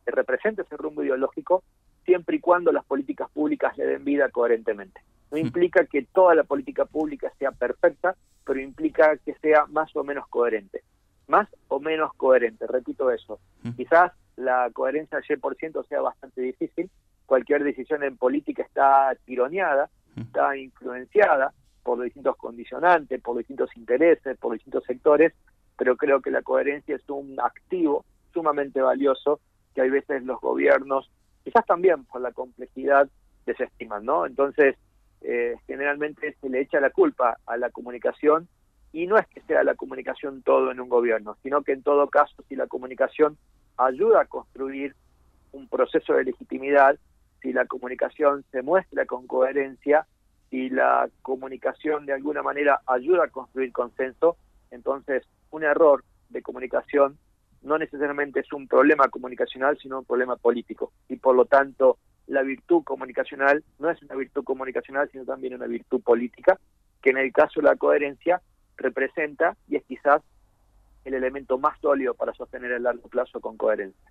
que 0.04 0.10
representa 0.10 0.62
ese 0.62 0.76
rumbo 0.76 1.04
ideológico, 1.04 1.62
siempre 2.04 2.36
y 2.36 2.40
cuando 2.40 2.72
las 2.72 2.84
políticas 2.84 3.30
públicas 3.30 3.76
le 3.78 3.86
den 3.86 4.04
vida 4.04 4.28
coherentemente. 4.30 5.00
No 5.30 5.38
mm. 5.38 5.40
implica 5.40 5.86
que 5.86 6.02
toda 6.02 6.34
la 6.34 6.44
política 6.44 6.84
pública 6.84 7.32
sea 7.38 7.52
perfecta, 7.52 8.16
pero 8.44 8.60
implica 8.60 9.16
que 9.18 9.34
sea 9.34 9.66
más 9.66 9.94
o 9.94 10.02
menos 10.02 10.26
coherente. 10.28 10.82
Más 11.28 11.48
o 11.68 11.80
menos 11.80 12.12
coherente, 12.14 12.66
repito 12.66 13.10
eso. 13.10 13.38
Mm. 13.62 13.70
Quizás 13.70 14.12
la 14.36 14.70
coherencia 14.72 15.18
al 15.18 15.24
100% 15.24 15.86
sea 15.88 16.00
bastante 16.00 16.40
difícil. 16.40 16.90
Cualquier 17.26 17.64
decisión 17.64 18.02
en 18.02 18.16
política 18.16 18.62
está 18.62 19.16
tironeada, 19.24 19.90
está 20.16 20.56
influenciada 20.56 21.52
por 21.82 22.02
distintos 22.02 22.36
condicionantes, 22.36 23.20
por 23.20 23.36
distintos 23.36 23.70
intereses, 23.76 24.36
por 24.38 24.54
distintos 24.54 24.84
sectores, 24.84 25.32
pero 25.76 25.96
creo 25.96 26.20
que 26.20 26.30
la 26.30 26.42
coherencia 26.42 26.96
es 26.96 27.08
un 27.08 27.36
activo 27.40 28.04
sumamente 28.32 28.80
valioso 28.80 29.40
que 29.74 29.82
hay 29.82 29.90
veces 29.90 30.22
los 30.24 30.40
gobiernos, 30.40 31.10
quizás 31.42 31.64
también 31.66 32.04
por 32.04 32.20
la 32.20 32.32
complejidad, 32.32 33.08
desestiman, 33.44 34.04
¿no? 34.04 34.26
Entonces, 34.26 34.76
eh, 35.20 35.56
generalmente 35.66 36.36
se 36.40 36.48
le 36.48 36.60
echa 36.60 36.80
la 36.80 36.90
culpa 36.90 37.38
a 37.46 37.56
la 37.56 37.70
comunicación 37.70 38.48
y 38.92 39.06
no 39.06 39.16
es 39.16 39.26
que 39.28 39.40
sea 39.42 39.64
la 39.64 39.74
comunicación 39.74 40.42
todo 40.42 40.70
en 40.70 40.80
un 40.80 40.88
gobierno, 40.88 41.36
sino 41.42 41.62
que 41.62 41.72
en 41.72 41.82
todo 41.82 42.08
caso 42.08 42.42
si 42.48 42.56
la 42.56 42.66
comunicación 42.66 43.36
ayuda 43.76 44.22
a 44.22 44.26
construir 44.26 44.94
un 45.52 45.68
proceso 45.68 46.14
de 46.14 46.24
legitimidad, 46.24 46.98
si 47.40 47.52
la 47.52 47.66
comunicación 47.66 48.44
se 48.50 48.62
muestra 48.62 49.06
con 49.06 49.26
coherencia, 49.26 50.06
si 50.50 50.70
la 50.70 51.08
comunicación 51.22 52.06
de 52.06 52.12
alguna 52.12 52.42
manera 52.42 52.80
ayuda 52.86 53.24
a 53.24 53.28
construir 53.28 53.72
consenso, 53.72 54.36
entonces 54.70 55.24
un 55.50 55.64
error 55.64 56.04
de 56.30 56.42
comunicación 56.42 57.18
no 57.62 57.78
necesariamente 57.78 58.40
es 58.40 58.52
un 58.52 58.68
problema 58.68 59.08
comunicacional, 59.08 59.78
sino 59.78 60.00
un 60.00 60.04
problema 60.04 60.36
político. 60.36 60.92
Y 61.08 61.16
por 61.16 61.34
lo 61.34 61.46
tanto, 61.46 61.98
la 62.26 62.42
virtud 62.42 62.84
comunicacional 62.84 63.64
no 63.78 63.90
es 63.90 64.02
una 64.02 64.14
virtud 64.14 64.44
comunicacional, 64.44 65.08
sino 65.10 65.24
también 65.24 65.54
una 65.54 65.66
virtud 65.66 66.02
política, 66.02 66.58
que 67.02 67.10
en 67.10 67.18
el 67.18 67.32
caso 67.32 67.60
de 67.60 67.68
la 67.68 67.76
coherencia 67.76 68.40
representa 68.76 69.56
y 69.68 69.76
es 69.76 69.84
quizás 69.84 70.22
el 71.04 71.14
elemento 71.14 71.58
más 71.58 71.78
sólido 71.80 72.14
para 72.14 72.32
sostener 72.34 72.72
el 72.72 72.82
largo 72.82 73.08
plazo 73.08 73.40
con 73.40 73.56
coherencia. 73.56 74.10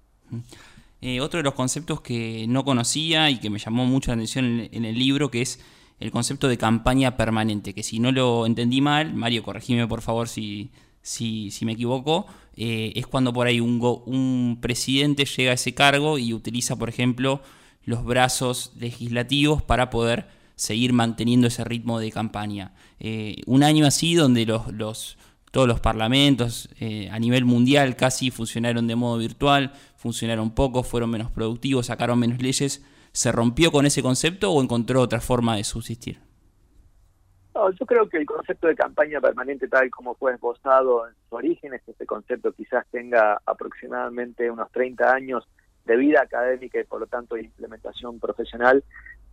Eh, 1.01 1.19
otro 1.19 1.39
de 1.39 1.43
los 1.43 1.53
conceptos 1.53 2.01
que 2.01 2.45
no 2.47 2.63
conocía 2.63 3.29
y 3.29 3.39
que 3.39 3.49
me 3.49 3.59
llamó 3.59 3.85
mucho 3.85 4.11
la 4.11 4.15
atención 4.15 4.69
en, 4.71 4.85
el 4.85 4.97
libro, 4.97 5.29
que 5.29 5.41
es 5.41 5.59
el 5.99 6.11
concepto 6.11 6.47
de 6.47 6.57
campaña 6.57 7.17
permanente, 7.17 7.73
que 7.73 7.83
si 7.83 7.99
no 7.99 8.11
lo 8.11 8.45
entendí 8.45 8.81
mal, 8.81 9.13
Mario, 9.13 9.43
corregime 9.43 9.87
por 9.87 10.01
favor 10.01 10.27
si, 10.27 10.71
si, 11.01 11.51
me 11.63 11.73
equivoco, 11.73 12.25
eh, 12.55 12.93
es 12.95 13.05
cuando 13.07 13.33
por 13.33 13.47
ahí 13.47 13.59
un, 13.59 13.79
un 14.05 14.59
presidente 14.61 15.25
llega 15.25 15.51
a 15.51 15.55
ese 15.55 15.73
cargo 15.73 16.17
y 16.17 16.33
utiliza, 16.33 16.77
por 16.77 16.89
ejemplo, 16.89 17.41
los 17.85 18.05
brazos 18.05 18.71
legislativos 18.77 19.61
para 19.61 19.89
poder 19.89 20.27
seguir 20.55 20.93
manteniendo 20.93 21.47
ese 21.47 21.63
ritmo 21.63 21.99
de 21.99 22.11
campaña. 22.11 22.73
Eh, 22.99 23.41
un 23.45 23.63
año 23.63 23.85
así 23.85 24.15
donde 24.15 24.45
los 24.45 25.17
todos 25.53 25.67
los 25.67 25.79
parlamentos 25.79 26.67
eh, 26.79 27.07
a 27.11 27.19
nivel 27.19 27.45
mundial 27.45 27.95
casi 27.95 28.31
funcionaron 28.31 28.87
de 28.87 28.95
modo 28.95 29.19
virtual, 29.19 29.71
funcionaron 29.97 30.55
poco, 30.55 30.81
fueron 30.81 31.11
menos 31.11 31.29
productivos, 31.29 31.85
sacaron 31.85 32.17
menos 32.17 32.41
leyes. 32.41 32.83
¿Se 33.11 33.31
rompió 33.31 33.71
con 33.71 33.85
ese 33.85 34.01
concepto 34.01 34.51
o 34.51 34.63
encontró 34.63 34.99
otra 34.99 35.21
forma 35.21 35.55
de 35.55 35.63
subsistir? 35.63 36.19
No, 37.53 37.69
yo 37.69 37.85
creo 37.85 38.09
que 38.09 38.17
el 38.17 38.25
concepto 38.25 38.65
de 38.65 38.75
campaña 38.75 39.21
permanente 39.21 39.67
tal 39.67 39.91
como 39.91 40.15
fue 40.15 40.33
esbozado 40.33 41.07
en 41.07 41.13
su 41.29 41.35
origen, 41.35 41.75
este 41.75 42.03
concepto 42.07 42.51
quizás 42.53 42.87
tenga 42.89 43.39
aproximadamente 43.45 44.49
unos 44.49 44.71
30 44.71 45.13
años 45.13 45.47
de 45.85 45.97
vida 45.97 46.23
académica 46.23 46.79
y 46.79 46.83
por 46.85 46.99
lo 46.99 47.05
tanto 47.05 47.35
de 47.35 47.43
implementación 47.43 48.19
profesional, 48.19 48.83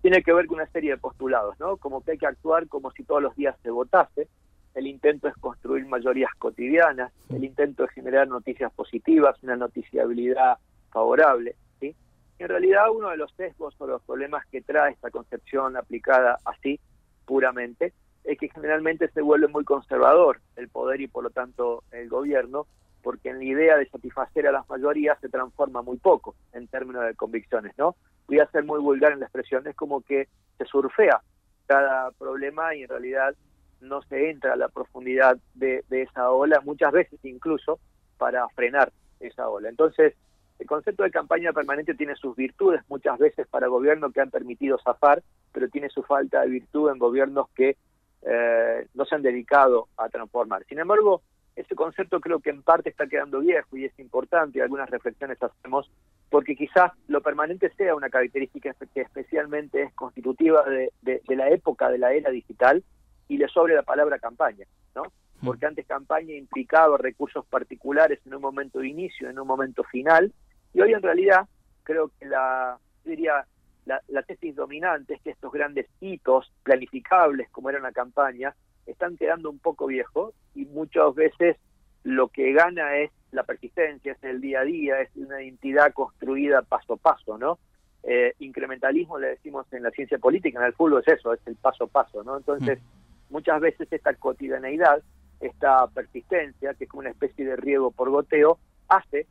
tiene 0.03 0.23
que 0.23 0.35
ver 0.35 0.45
con 0.45 0.57
una 0.57 0.71
serie 0.71 0.91
de 0.91 0.99
postulados, 0.99 1.59
¿no? 1.59 1.79
Como 1.79 2.05
que 2.05 2.11
hay 2.11 2.19
que 2.19 2.27
actuar 2.27 2.69
como 2.69 2.91
si 2.91 3.05
todos 3.05 3.23
los 3.23 3.35
días 3.37 3.57
se 3.63 3.71
votase, 3.71 4.29
el 4.75 4.87
intento 4.87 5.29
es 5.29 5.35
construir 5.35 5.85
mayorías 5.87 6.31
cotidianas, 6.39 7.13
el 7.29 7.45
intento 7.45 7.85
es 7.85 7.91
generar 7.91 8.29
noticias 8.29 8.73
positivas, 8.73 9.43
una 9.43 9.57
noticiabilidad 9.57 10.59
favorable, 10.91 11.57
¿sí? 11.81 11.95
en 12.39 12.49
realidad 12.49 12.91
uno 12.91 13.11
de 13.11 13.17
los 13.17 13.33
sesgos 13.33 13.75
o 13.79 13.87
los 13.87 14.03
problemas 14.03 14.47
que 14.47 14.63
trae 14.63 14.93
esta 14.93 15.11
concepción 15.11 15.77
aplicada 15.77 16.39
así, 16.45 16.81
puramente, 17.27 17.93
es 18.25 18.39
que 18.39 18.49
generalmente 18.49 19.09
se 19.09 19.23
vuelve 19.23 19.49
muy 19.49 19.65
conservador 19.65 20.41
el 20.57 20.69
poder 20.69 21.01
y 21.01 21.09
por 21.09 21.25
lo 21.25 21.31
tanto 21.31 21.85
el 21.91 22.09
gobierno, 22.09 22.67
porque 23.03 23.31
en 23.31 23.39
la 23.39 23.45
idea 23.45 23.77
de 23.77 23.89
satisfacer 23.89 24.47
a 24.47 24.53
las 24.53 24.69
mayorías 24.69 25.19
se 25.21 25.29
transforma 25.29 25.83
muy 25.83 25.97
poco 25.97 26.35
en 26.53 26.67
términos 26.69 27.05
de 27.05 27.15
convicciones, 27.15 27.73
¿no? 27.79 27.97
Voy 28.27 28.41
a 28.41 28.51
ser 28.51 28.65
muy 28.65 28.79
vulgar 28.79 29.13
en 29.13 29.21
la 29.21 29.27
expresión, 29.27 29.67
es 29.67 29.75
como 29.75 30.03
que 30.03 30.29
se 30.59 30.65
surfea 30.67 31.23
cada 31.67 32.11
problema 32.13 32.75
y 32.75 32.83
en 32.83 32.89
realidad 32.89 33.35
no 33.81 34.03
se 34.03 34.31
entra 34.31 34.53
a 34.53 34.57
la 34.57 34.69
profundidad 34.69 35.39
de, 35.55 35.85
esa 35.91 36.31
ola, 36.31 36.61
muchas 36.61 36.93
veces 36.93 37.19
incluso 37.25 37.81
para 38.19 38.49
frenar 38.51 38.93
esa 39.19 39.49
ola. 39.49 39.69
Entonces, 39.69 40.15
el 40.59 40.67
concepto 40.67 41.03
de 41.03 41.11
campaña 41.11 41.53
permanente 41.53 41.95
tiene 41.95 42.15
sus 42.17 42.37
virtudes 42.37 42.83
muchas 42.89 43.19
veces 43.19 43.47
para 43.49 43.69
gobiernos 43.69 44.13
que 44.13 44.21
han 44.21 44.31
permitido 44.31 44.79
zafar, 44.79 45.23
pero 45.53 45.69
tiene 45.69 45.89
su 45.89 46.03
falta 46.03 46.43
de 46.43 46.49
virtud 46.49 46.91
en 46.91 46.99
gobiernos 46.99 47.49
que 47.55 47.77
eh, 48.23 48.87
no 48.95 49.05
se 49.07 49.15
han 49.15 49.23
dedicado 49.23 49.89
a 49.97 50.09
transformar. 50.09 50.65
Sin 50.69 50.79
embargo, 50.79 51.23
ese 51.57 51.75
concepto 51.75 52.21
creo 52.21 52.41
que 52.41 52.51
en 52.51 52.63
parte 52.63 52.91
está 52.91 53.07
quedando 53.07 53.41
viejo 53.41 53.77
y 53.77 53.87
es 53.87 53.99
importante, 53.99 54.59
y 54.59 54.63
algunas 54.63 54.89
reflexiones 54.91 55.43
hacemos, 55.43 55.91
porque 56.29 56.55
quizás 56.55 56.93
lo 57.09 57.23
permanente 57.23 57.71
sea 57.77 57.95
una 57.95 58.11
característica 58.11 58.75
que 58.95 59.01
especialmente 59.01 59.83
es 59.83 59.95
constitutiva 59.95 60.63
de, 60.65 60.93
de 61.03 61.37
la 61.37 61.49
época 61.49 61.91
de 61.91 61.99
la 61.99 62.13
era 62.13 62.31
digital, 62.31 62.85
y 63.31 63.39
le 63.39 63.49
sobre 63.49 63.77
la 63.77 63.83
palabra 63.83 64.19
campaña, 64.19 64.67
¿no? 64.95 65.05
Mm. 65.41 65.47
Porque 65.47 65.65
antes 65.65 65.87
campaña 65.87 66.35
implicaba 66.35 66.99
recursos 66.99 67.47
particulares 67.47 68.19
en 68.27 68.35
un 68.35 68.43
momento 68.43 68.81
de 68.81 68.89
inicio, 68.89 69.31
en 69.31 69.39
un 69.39 69.47
momento 69.47 69.85
final, 69.85 70.33
y 70.75 70.81
hoy 70.81 70.93
en 70.93 71.01
realidad 71.01 71.47
creo 71.85 72.11
que 72.19 72.27
la, 72.27 72.77
diría, 73.05 73.47
la, 73.87 74.03
la 74.09 74.23
tesis 74.25 74.57
dominante 74.57 75.15
es 75.15 75.23
que 75.23 75.31
estos 75.31 75.53
grandes 75.53 75.87
hitos 76.01 76.53
planificables, 76.65 77.49
como 77.51 77.71
era 77.71 77.79
una 77.79 77.93
campaña, 77.93 78.53
están 78.85 79.17
quedando 79.17 79.49
un 79.49 79.61
poco 79.61 79.87
viejos 79.87 80.35
y 80.57 80.65
muchas 80.65 81.15
veces 81.15 81.57
lo 82.03 82.29
que 82.29 82.53
gana 82.53 82.97
es 82.97 83.13
la 83.31 83.45
persistencia, 83.45 84.13
es 84.13 84.25
el 84.25 84.41
día 84.41 84.61
a 84.61 84.65
día, 84.65 85.01
es 85.03 85.11
una 85.15 85.41
identidad 85.41 85.93
construida 85.93 86.63
paso 86.63 86.95
a 86.95 86.97
paso, 86.97 87.39
¿no? 87.39 87.61
Eh, 88.03 88.35
incrementalismo 88.41 89.21
le 89.21 89.29
decimos 89.29 89.73
en 89.73 89.85
la 89.85 89.91
ciencia 89.91 90.19
política, 90.19 90.59
en 90.59 90.67
el 90.67 90.73
fútbol 90.73 91.05
es 91.07 91.15
eso, 91.15 91.33
es 91.33 91.47
el 91.47 91.55
paso 91.55 91.85
a 91.85 91.87
paso, 91.87 92.25
¿no? 92.25 92.37
Entonces, 92.39 92.81
mm 92.81 93.00
muchas 93.31 93.61
veces 93.61 93.89
esta 93.91 94.15
cotidianeidad, 94.15 95.03
esta 95.41 95.87
persistencia, 95.89 96.75
que 96.75 96.85
es 96.85 96.91
como 96.91 97.01
una 97.01 97.11
especie 97.11 97.45
de 97.45 97.57
riego 97.57 97.91
por 97.91 98.11
goteo, 98.11 98.59
hace 98.89 99.27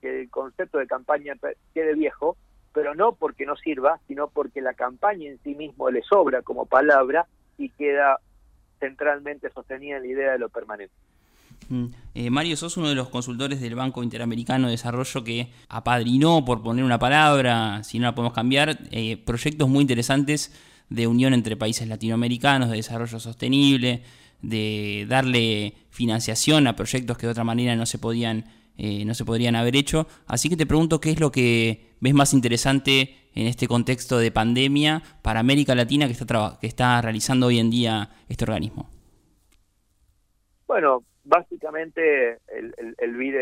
que 0.00 0.22
el 0.22 0.30
concepto 0.30 0.78
de 0.78 0.86
campaña 0.86 1.34
quede 1.72 1.94
viejo, 1.94 2.36
pero 2.74 2.94
no 2.94 3.14
porque 3.14 3.46
no 3.46 3.56
sirva, 3.56 4.00
sino 4.08 4.28
porque 4.28 4.60
la 4.60 4.74
campaña 4.74 5.28
en 5.28 5.38
sí 5.42 5.54
mismo 5.54 5.90
le 5.90 6.02
sobra 6.02 6.42
como 6.42 6.66
palabra 6.66 7.26
y 7.58 7.68
queda 7.70 8.18
centralmente 8.80 9.50
sostenida 9.50 9.98
en 9.98 10.02
la 10.02 10.08
idea 10.08 10.32
de 10.32 10.38
lo 10.38 10.48
permanente. 10.48 10.94
Mm. 11.68 11.86
Eh, 12.14 12.30
Mario, 12.30 12.56
sos 12.56 12.76
uno 12.76 12.88
de 12.88 12.94
los 12.94 13.08
consultores 13.08 13.60
del 13.60 13.76
Banco 13.76 14.02
Interamericano 14.02 14.66
de 14.66 14.72
Desarrollo 14.72 15.22
que 15.22 15.52
apadrinó, 15.68 16.44
por 16.44 16.62
poner 16.62 16.84
una 16.84 16.98
palabra, 16.98 17.84
si 17.84 17.98
no 17.98 18.06
la 18.06 18.14
podemos 18.14 18.34
cambiar, 18.34 18.78
eh, 18.90 19.16
proyectos 19.24 19.68
muy 19.68 19.82
interesantes 19.82 20.52
de 20.94 21.06
unión 21.06 21.34
entre 21.34 21.56
países 21.56 21.88
latinoamericanos, 21.88 22.70
de 22.70 22.76
desarrollo 22.76 23.18
sostenible, 23.18 24.02
de 24.40 25.06
darle 25.08 25.74
financiación 25.90 26.66
a 26.66 26.76
proyectos 26.76 27.16
que 27.16 27.26
de 27.26 27.32
otra 27.32 27.44
manera 27.44 27.76
no 27.76 27.86
se 27.86 27.98
podían 27.98 28.44
eh, 28.78 29.04
no 29.04 29.14
se 29.14 29.24
podrían 29.24 29.54
haber 29.54 29.76
hecho. 29.76 30.06
Así 30.26 30.48
que 30.48 30.56
te 30.56 30.66
pregunto 30.66 31.00
qué 31.00 31.10
es 31.10 31.20
lo 31.20 31.30
que 31.30 31.92
ves 32.00 32.14
más 32.14 32.32
interesante 32.32 33.14
en 33.34 33.46
este 33.46 33.68
contexto 33.68 34.18
de 34.18 34.30
pandemia 34.30 35.02
para 35.22 35.40
América 35.40 35.74
Latina 35.74 36.06
que 36.06 36.12
está, 36.12 36.58
que 36.60 36.66
está 36.66 37.00
realizando 37.02 37.46
hoy 37.46 37.58
en 37.58 37.70
día 37.70 38.08
este 38.28 38.44
organismo. 38.44 38.88
Bueno, 40.66 41.04
básicamente 41.24 42.38
el, 42.48 42.74
el, 42.98 43.16
BID 43.16 43.34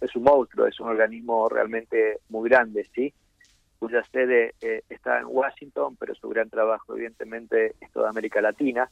es, 0.00 0.16
un 0.16 0.22
monstruo, 0.22 0.66
es 0.66 0.78
un 0.80 0.88
organismo 0.88 1.48
realmente 1.48 2.18
muy 2.28 2.48
grande, 2.48 2.86
¿sí? 2.94 3.12
Cuya 3.86 4.02
sede 4.10 4.54
eh, 4.60 4.82
está 4.88 5.20
en 5.20 5.26
Washington, 5.28 5.96
pero 5.96 6.12
su 6.16 6.28
gran 6.28 6.50
trabajo 6.50 6.94
evidentemente 6.94 7.76
es 7.80 7.90
toda 7.92 8.10
América 8.10 8.40
Latina. 8.40 8.90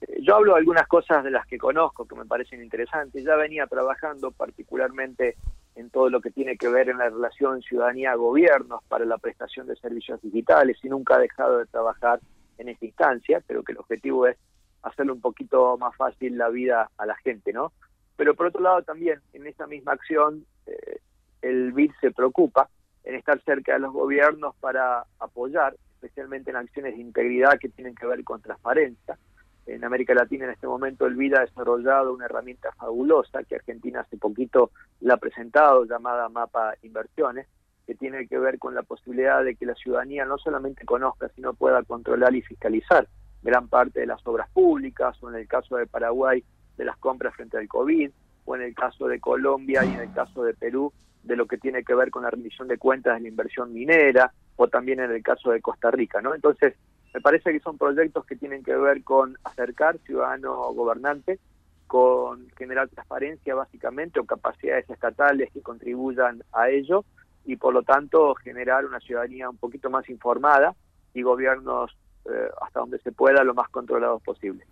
Eh, 0.00 0.20
yo 0.22 0.36
hablo 0.36 0.54
de 0.54 0.60
algunas 0.60 0.86
cosas 0.86 1.22
de 1.22 1.30
las 1.30 1.46
que 1.46 1.58
conozco 1.58 2.06
que 2.06 2.14
me 2.14 2.24
parecen 2.24 2.62
interesantes. 2.62 3.22
Ya 3.22 3.36
venía 3.36 3.66
trabajando 3.66 4.30
particularmente 4.30 5.36
en 5.74 5.90
todo 5.90 6.08
lo 6.08 6.22
que 6.22 6.30
tiene 6.30 6.56
que 6.56 6.68
ver 6.68 6.88
en 6.88 6.96
la 6.96 7.10
relación 7.10 7.60
ciudadanía-gobiernos 7.60 8.82
para 8.88 9.04
la 9.04 9.18
prestación 9.18 9.66
de 9.66 9.76
servicios 9.76 10.22
digitales 10.22 10.78
y 10.82 10.88
nunca 10.88 11.16
ha 11.16 11.18
dejado 11.18 11.58
de 11.58 11.66
trabajar 11.66 12.20
en 12.56 12.70
esta 12.70 12.86
instancia. 12.86 13.42
Creo 13.46 13.62
que 13.62 13.72
el 13.72 13.78
objetivo 13.78 14.26
es 14.26 14.38
hacerle 14.82 15.12
un 15.12 15.20
poquito 15.20 15.76
más 15.76 15.94
fácil 15.96 16.38
la 16.38 16.48
vida 16.48 16.90
a 16.96 17.04
la 17.04 17.16
gente, 17.16 17.52
¿no? 17.52 17.72
Pero 18.16 18.34
por 18.34 18.46
otro 18.46 18.62
lado 18.62 18.82
también 18.84 19.20
en 19.34 19.46
esa 19.46 19.66
misma 19.66 19.92
acción 19.92 20.46
eh, 20.66 21.00
el 21.42 21.72
BID 21.72 21.92
se 22.00 22.10
preocupa 22.10 22.70
en 23.10 23.16
estar 23.16 23.42
cerca 23.42 23.72
de 23.72 23.80
los 23.80 23.92
gobiernos 23.92 24.54
para 24.60 25.04
apoyar, 25.18 25.74
especialmente 25.94 26.50
en 26.50 26.56
acciones 26.56 26.94
de 26.94 27.00
integridad 27.00 27.58
que 27.58 27.68
tienen 27.68 27.96
que 27.96 28.06
ver 28.06 28.22
con 28.22 28.40
transparencia. 28.40 29.18
En 29.66 29.84
América 29.84 30.14
Latina 30.14 30.44
en 30.44 30.52
este 30.52 30.68
momento 30.68 31.06
el 31.06 31.16
VIDA 31.16 31.38
ha 31.38 31.46
desarrollado 31.46 32.14
una 32.14 32.26
herramienta 32.26 32.70
fabulosa 32.72 33.42
que 33.42 33.56
Argentina 33.56 34.00
hace 34.00 34.16
poquito 34.16 34.70
la 35.00 35.14
ha 35.14 35.16
presentado, 35.16 35.84
llamada 35.86 36.28
Mapa 36.28 36.74
Inversiones, 36.82 37.48
que 37.84 37.96
tiene 37.96 38.28
que 38.28 38.38
ver 38.38 38.60
con 38.60 38.76
la 38.76 38.84
posibilidad 38.84 39.42
de 39.42 39.56
que 39.56 39.66
la 39.66 39.74
ciudadanía 39.74 40.24
no 40.24 40.38
solamente 40.38 40.84
conozca, 40.84 41.28
sino 41.34 41.52
pueda 41.52 41.82
controlar 41.82 42.32
y 42.36 42.42
fiscalizar 42.42 43.08
gran 43.42 43.66
parte 43.66 44.00
de 44.00 44.06
las 44.06 44.24
obras 44.24 44.48
públicas, 44.50 45.20
o 45.20 45.30
en 45.30 45.34
el 45.34 45.48
caso 45.48 45.76
de 45.76 45.88
Paraguay, 45.88 46.44
de 46.76 46.84
las 46.84 46.96
compras 46.98 47.34
frente 47.34 47.58
al 47.58 47.66
COVID, 47.66 48.10
o 48.44 48.54
en 48.54 48.62
el 48.62 48.74
caso 48.74 49.08
de 49.08 49.18
Colombia 49.18 49.84
y 49.84 49.94
en 49.94 50.00
el 50.00 50.12
caso 50.12 50.44
de 50.44 50.54
Perú, 50.54 50.92
de 51.22 51.36
lo 51.36 51.46
que 51.46 51.58
tiene 51.58 51.84
que 51.84 51.94
ver 51.94 52.10
con 52.10 52.22
la 52.22 52.30
rendición 52.30 52.68
de 52.68 52.78
cuentas 52.78 53.14
de 53.14 53.20
la 53.20 53.28
inversión 53.28 53.72
minera 53.72 54.32
o 54.56 54.68
también 54.68 55.00
en 55.00 55.10
el 55.10 55.22
caso 55.22 55.50
de 55.50 55.60
Costa 55.60 55.90
Rica, 55.90 56.20
¿no? 56.20 56.34
Entonces, 56.34 56.74
me 57.12 57.20
parece 57.20 57.52
que 57.52 57.60
son 57.60 57.76
proyectos 57.76 58.24
que 58.24 58.36
tienen 58.36 58.62
que 58.62 58.74
ver 58.74 59.02
con 59.02 59.36
acercar 59.44 59.98
ciudadano 59.98 60.72
gobernante, 60.72 61.38
con 61.86 62.48
generar 62.56 62.88
transparencia 62.88 63.54
básicamente 63.54 64.20
o 64.20 64.24
capacidades 64.24 64.88
estatales 64.88 65.50
que 65.52 65.60
contribuyan 65.60 66.42
a 66.52 66.68
ello 66.68 67.04
y 67.44 67.56
por 67.56 67.74
lo 67.74 67.82
tanto 67.82 68.34
generar 68.36 68.84
una 68.84 69.00
ciudadanía 69.00 69.50
un 69.50 69.56
poquito 69.56 69.90
más 69.90 70.08
informada 70.08 70.74
y 71.14 71.22
gobiernos 71.22 71.96
eh, 72.26 72.48
hasta 72.62 72.80
donde 72.80 72.98
se 73.00 73.10
pueda 73.10 73.42
lo 73.42 73.54
más 73.54 73.68
controlados 73.70 74.22
posible. 74.22 74.64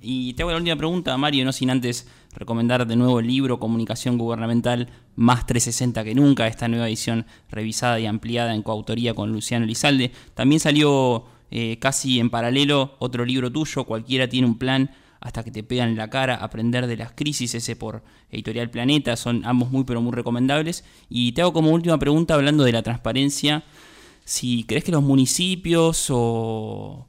Y 0.00 0.32
te 0.32 0.42
hago 0.42 0.50
la 0.50 0.56
última 0.56 0.76
pregunta, 0.76 1.16
Mario, 1.18 1.44
no 1.44 1.52
sin 1.52 1.68
antes 1.68 2.08
recomendar 2.32 2.86
de 2.86 2.96
nuevo 2.96 3.20
el 3.20 3.26
libro 3.26 3.58
Comunicación 3.58 4.16
Gubernamental 4.16 4.88
más 5.14 5.46
360 5.46 6.04
que 6.04 6.14
nunca, 6.14 6.46
esta 6.46 6.68
nueva 6.68 6.88
edición 6.88 7.26
revisada 7.50 8.00
y 8.00 8.06
ampliada 8.06 8.54
en 8.54 8.62
coautoría 8.62 9.12
con 9.12 9.30
Luciano 9.30 9.66
Lizalde. 9.66 10.10
También 10.34 10.60
salió 10.60 11.26
eh, 11.50 11.78
casi 11.80 12.18
en 12.18 12.30
paralelo 12.30 12.96
otro 12.98 13.26
libro 13.26 13.52
tuyo, 13.52 13.84
Cualquiera 13.84 14.28
tiene 14.28 14.46
un 14.46 14.56
plan 14.56 14.90
hasta 15.20 15.44
que 15.44 15.50
te 15.50 15.62
pegan 15.62 15.90
en 15.90 15.96
la 15.96 16.08
cara, 16.08 16.36
Aprender 16.36 16.86
de 16.86 16.96
las 16.96 17.12
crisis, 17.12 17.54
ese 17.54 17.76
por 17.76 18.02
Editorial 18.30 18.70
Planeta, 18.70 19.16
son 19.16 19.44
ambos 19.44 19.70
muy 19.70 19.84
pero 19.84 20.00
muy 20.00 20.12
recomendables. 20.12 20.84
Y 21.10 21.32
te 21.32 21.42
hago 21.42 21.52
como 21.52 21.72
última 21.72 21.98
pregunta 21.98 22.34
hablando 22.34 22.64
de 22.64 22.72
la 22.72 22.82
transparencia, 22.82 23.64
si 24.24 24.64
crees 24.64 24.84
que 24.84 24.92
los 24.92 25.02
municipios 25.02 26.06
o 26.10 27.06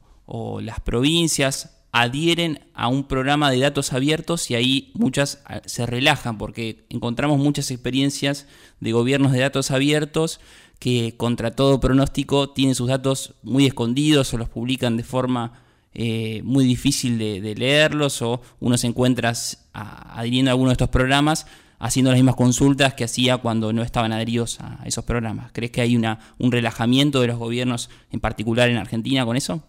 las 0.60 0.80
provincias 0.80 1.79
adhieren 1.92 2.60
a 2.74 2.88
un 2.88 3.04
programa 3.04 3.50
de 3.50 3.58
datos 3.58 3.92
abiertos 3.92 4.50
y 4.50 4.54
ahí 4.54 4.92
muchas 4.94 5.42
ah, 5.44 5.60
se 5.64 5.86
relajan 5.86 6.38
porque 6.38 6.84
encontramos 6.88 7.38
muchas 7.38 7.70
experiencias 7.70 8.46
de 8.80 8.92
gobiernos 8.92 9.32
de 9.32 9.40
datos 9.40 9.70
abiertos 9.70 10.40
que 10.78 11.14
contra 11.16 11.50
todo 11.50 11.80
pronóstico 11.80 12.50
tienen 12.50 12.74
sus 12.74 12.88
datos 12.88 13.34
muy 13.42 13.66
escondidos 13.66 14.32
o 14.32 14.38
los 14.38 14.48
publican 14.48 14.96
de 14.96 15.02
forma 15.02 15.64
eh, 15.92 16.42
muy 16.44 16.64
difícil 16.64 17.18
de, 17.18 17.54
leerlos 17.56 18.22
o 18.22 18.40
uno 18.60 18.78
se 18.78 18.86
encuentra 18.86 19.32
adhiriendo 19.72 20.50
a 20.50 20.52
alguno 20.52 20.70
de 20.70 20.74
estos 20.74 20.88
programas 20.88 21.46
haciendo 21.80 22.10
las 22.10 22.18
mismas 22.18 22.36
consultas 22.36 22.94
que 22.94 23.04
hacía 23.04 23.38
cuando 23.38 23.72
no 23.72 23.82
estaban 23.82 24.12
adheridos 24.12 24.60
a 24.60 24.80
esos 24.84 25.04
programas. 25.04 25.50
¿Crees 25.52 25.72
que 25.72 25.80
hay 25.80 25.96
una, 25.96 26.20
un 26.38 26.52
relajamiento 26.52 27.22
de 27.22 27.28
los 27.28 27.38
gobiernos, 27.38 27.88
en 28.12 28.20
particular 28.20 28.68
en 28.68 28.76
Argentina, 28.76 29.24
con 29.24 29.36
eso? 29.38 29.62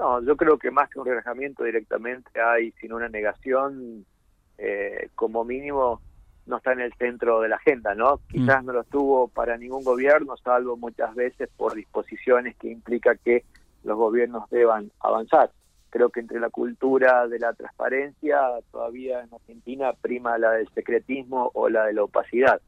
No, 0.00 0.22
yo 0.22 0.34
creo 0.34 0.58
que 0.58 0.70
más 0.70 0.88
que 0.88 0.98
un 0.98 1.04
relajamiento 1.04 1.62
directamente 1.62 2.40
hay, 2.40 2.72
sino 2.80 2.96
una 2.96 3.10
negación, 3.10 4.06
eh, 4.56 5.10
como 5.14 5.44
mínimo 5.44 6.00
no 6.46 6.56
está 6.56 6.72
en 6.72 6.80
el 6.80 6.94
centro 6.94 7.42
de 7.42 7.50
la 7.50 7.56
agenda, 7.56 7.94
¿no? 7.94 8.14
Mm. 8.14 8.32
Quizás 8.32 8.64
no 8.64 8.72
lo 8.72 8.80
estuvo 8.80 9.28
para 9.28 9.58
ningún 9.58 9.84
gobierno, 9.84 10.38
salvo 10.38 10.78
muchas 10.78 11.14
veces 11.14 11.50
por 11.54 11.74
disposiciones 11.74 12.56
que 12.56 12.70
implica 12.70 13.14
que 13.14 13.44
los 13.84 13.98
gobiernos 13.98 14.48
deban 14.48 14.90
avanzar. 15.00 15.50
Creo 15.90 16.08
que 16.08 16.20
entre 16.20 16.40
la 16.40 16.48
cultura 16.48 17.28
de 17.28 17.38
la 17.38 17.52
transparencia 17.52 18.40
todavía 18.70 19.20
en 19.20 19.34
Argentina 19.34 19.92
prima 19.92 20.38
la 20.38 20.52
del 20.52 20.68
secretismo 20.70 21.50
o 21.52 21.68
la 21.68 21.84
de 21.84 21.92
la 21.92 22.04
opacidad. 22.04 22.58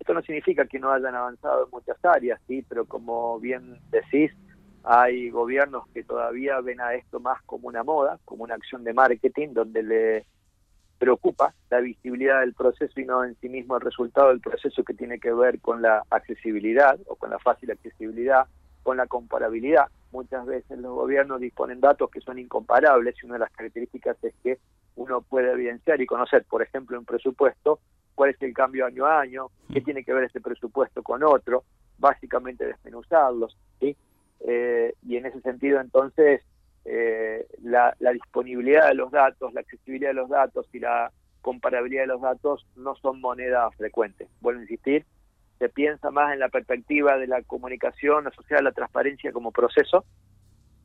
Esto 0.00 0.14
no 0.14 0.22
significa 0.22 0.64
que 0.64 0.78
no 0.78 0.90
hayan 0.90 1.14
avanzado 1.14 1.66
en 1.66 1.70
muchas 1.70 2.02
áreas, 2.02 2.40
sí, 2.48 2.64
pero 2.66 2.86
como 2.86 3.38
bien 3.40 3.78
decís, 3.90 4.32
hay 4.84 5.30
gobiernos 5.30 5.86
que 5.88 6.02
todavía 6.02 6.60
ven 6.60 6.80
a 6.80 6.94
esto 6.94 7.20
más 7.20 7.40
como 7.42 7.68
una 7.68 7.82
moda, 7.82 8.18
como 8.24 8.44
una 8.44 8.54
acción 8.54 8.84
de 8.84 8.92
marketing, 8.92 9.48
donde 9.52 9.82
le 9.82 10.26
preocupa 10.98 11.52
la 11.68 11.80
visibilidad 11.80 12.40
del 12.40 12.54
proceso 12.54 13.00
y 13.00 13.04
no 13.04 13.24
en 13.24 13.36
sí 13.40 13.48
mismo 13.48 13.74
el 13.76 13.80
resultado 13.80 14.28
del 14.28 14.40
proceso 14.40 14.84
que 14.84 14.94
tiene 14.94 15.18
que 15.18 15.32
ver 15.32 15.60
con 15.60 15.82
la 15.82 16.04
accesibilidad 16.10 16.98
o 17.06 17.16
con 17.16 17.30
la 17.30 17.38
fácil 17.40 17.70
accesibilidad, 17.70 18.46
con 18.82 18.96
la 18.96 19.06
comparabilidad. 19.06 19.86
Muchas 20.12 20.46
veces 20.46 20.78
los 20.78 20.94
gobiernos 20.94 21.40
disponen 21.40 21.80
datos 21.80 22.10
que 22.10 22.20
son 22.20 22.38
incomparables 22.38 23.16
y 23.20 23.26
una 23.26 23.34
de 23.34 23.40
las 23.40 23.52
características 23.52 24.16
es 24.22 24.34
que 24.42 24.58
uno 24.94 25.22
puede 25.22 25.50
evidenciar 25.50 26.00
y 26.00 26.06
conocer, 26.06 26.44
por 26.44 26.62
ejemplo, 26.62 26.98
un 26.98 27.04
presupuesto, 27.04 27.80
cuál 28.14 28.30
es 28.30 28.42
el 28.42 28.52
cambio 28.52 28.86
año 28.86 29.06
a 29.06 29.20
año, 29.20 29.48
qué 29.72 29.80
mm. 29.80 29.84
tiene 29.84 30.04
que 30.04 30.12
ver 30.12 30.24
este 30.24 30.40
presupuesto 30.40 31.02
con 31.02 31.22
otro, 31.24 31.64
básicamente 31.98 32.66
desmenuzarlos, 32.66 33.56
¿sí? 33.80 33.96
Eh, 34.44 34.94
y 35.06 35.16
en 35.16 35.26
ese 35.26 35.40
sentido 35.40 35.80
entonces 35.80 36.42
eh, 36.84 37.46
la, 37.62 37.94
disponibilidad 38.12 38.88
de 38.88 38.94
los 38.94 39.12
datos, 39.12 39.54
la 39.54 39.60
accesibilidad 39.60 40.10
de 40.10 40.14
los 40.14 40.28
datos 40.28 40.66
y 40.72 40.80
la 40.80 41.12
comparabilidad 41.40 42.02
de 42.02 42.08
los 42.08 42.20
datos 42.20 42.66
no 42.76 42.94
son 42.96 43.20
moneda 43.20 43.70
frecuente. 43.72 44.28
Vuelvo 44.40 44.60
a 44.60 44.62
insistir, 44.62 45.04
se 45.58 45.68
piensa 45.68 46.10
más 46.10 46.32
en 46.32 46.40
la 46.40 46.48
perspectiva 46.48 47.16
de 47.18 47.28
la 47.28 47.42
comunicación 47.42 48.26
asociada 48.26 48.60
a 48.60 48.64
la 48.64 48.72
transparencia 48.72 49.32
como 49.32 49.52
proceso, 49.52 50.04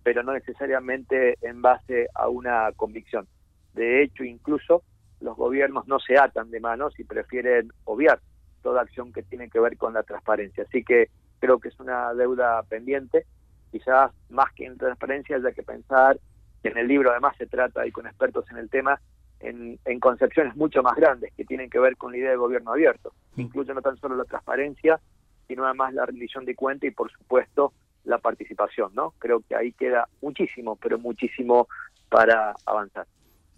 pero 0.04 0.24
no 0.24 0.34
necesariamente 0.34 1.38
en 1.42 1.62
base 1.62 2.08
a 2.14 2.30
una 2.30 2.72
convicción. 2.76 3.28
De 3.74 4.04
hecho, 4.04 4.24
incluso 4.24 4.84
los 5.20 5.36
gobiernos 5.36 5.88
no 5.88 6.00
se 6.00 6.18
atan 6.18 6.52
de 6.52 6.60
manos 6.60 7.00
y 7.00 7.04
prefieren 7.04 7.70
obviar 7.86 8.20
toda 8.62 8.82
acción 8.82 9.12
que 9.14 9.24
tiene 9.24 9.50
que 9.50 9.60
ver 9.60 9.78
con 9.78 9.94
la 9.94 10.04
transparencia. 10.04 10.64
Así 10.64 10.84
que 10.84 11.10
creo 11.40 11.60
que 11.60 11.70
es 11.70 11.80
una 11.80 12.14
deuda 12.14 12.62
pendiente 12.64 13.26
quizás 13.72 14.12
más 14.30 14.52
que 14.54 14.66
en 14.66 14.78
transparencia 14.78 15.36
haya 15.36 15.52
que 15.52 15.64
pensar, 15.64 16.20
que 16.62 16.70
en 16.70 16.78
el 16.78 16.88
libro 16.88 17.12
además 17.12 17.36
se 17.38 17.48
trata, 17.48 17.86
y 17.86 17.92
con 17.92 18.08
expertos 18.08 18.46
en 18.52 18.58
el 18.58 18.70
tema, 18.70 19.00
en, 19.40 19.78
concepciones 20.00 20.56
mucho 20.56 20.82
más 20.82 20.96
grandes 20.96 21.34
que 21.36 21.46
tienen 21.46 21.70
que 21.70 21.80
ver 21.80 21.98
con 21.98 22.12
la 22.12 22.18
idea 22.18 22.32
de 22.32 22.38
gobierno 22.38 22.72
abierto. 22.72 23.14
Incluye 23.36 23.74
no 23.74 23.82
tan 23.82 23.98
solo 23.98 24.16
la 24.16 24.26
transparencia, 24.26 25.00
sino 25.48 25.66
además 25.66 25.94
la 25.94 26.06
rendición 26.06 26.46
de 26.46 26.56
cuenta 26.56 26.88
y, 26.88 26.92
por 26.92 27.12
supuesto, 27.12 27.74
la 28.04 28.18
participación, 28.18 28.92
¿no? 28.96 29.14
Creo 29.20 29.42
que 29.42 29.56
ahí 29.56 29.74
queda 29.74 30.08
muchísimo, 30.22 30.76
pero 30.78 30.98
muchísimo 30.98 31.68
para 32.10 32.56
avanzar. 32.66 33.06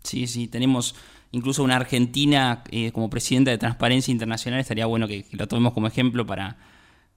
Sí, 0.03 0.27
sí, 0.27 0.47
tenemos 0.47 0.95
incluso 1.31 1.63
una 1.63 1.75
Argentina 1.75 2.63
eh, 2.71 2.91
como 2.91 3.09
presidenta 3.09 3.51
de 3.51 3.57
Transparencia 3.57 4.11
Internacional, 4.11 4.59
estaría 4.59 4.85
bueno 4.85 5.07
que 5.07 5.25
lo 5.33 5.47
tomemos 5.47 5.73
como 5.73 5.87
ejemplo 5.87 6.25
para 6.25 6.57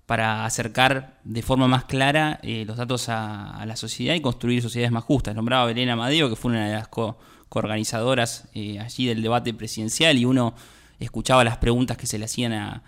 para 0.06 0.44
acercar 0.44 1.20
de 1.24 1.42
forma 1.42 1.68
más 1.68 1.84
clara 1.84 2.40
eh, 2.42 2.64
los 2.66 2.76
datos 2.76 3.08
a, 3.08 3.62
la 3.66 3.76
sociedad 3.76 4.14
y 4.14 4.20
construir 4.20 4.62
sociedades 4.62 4.92
más 4.92 5.04
justas. 5.04 5.34
Nombraba 5.34 5.66
Belén 5.66 5.88
Amadeo, 5.88 6.28
que 6.28 6.36
fue 6.36 6.50
una 6.50 6.66
de 6.66 6.74
las 6.74 6.88
coorganizadoras 7.48 8.48
eh, 8.54 8.80
allí 8.80 9.06
del 9.06 9.22
debate 9.22 9.54
presidencial, 9.54 10.18
y 10.18 10.24
uno 10.24 10.54
escuchaba 10.98 11.44
las 11.44 11.56
preguntas 11.56 11.96
que 11.96 12.06
se 12.06 12.18
le 12.18 12.24
hacían 12.24 12.52
a, 12.52 12.82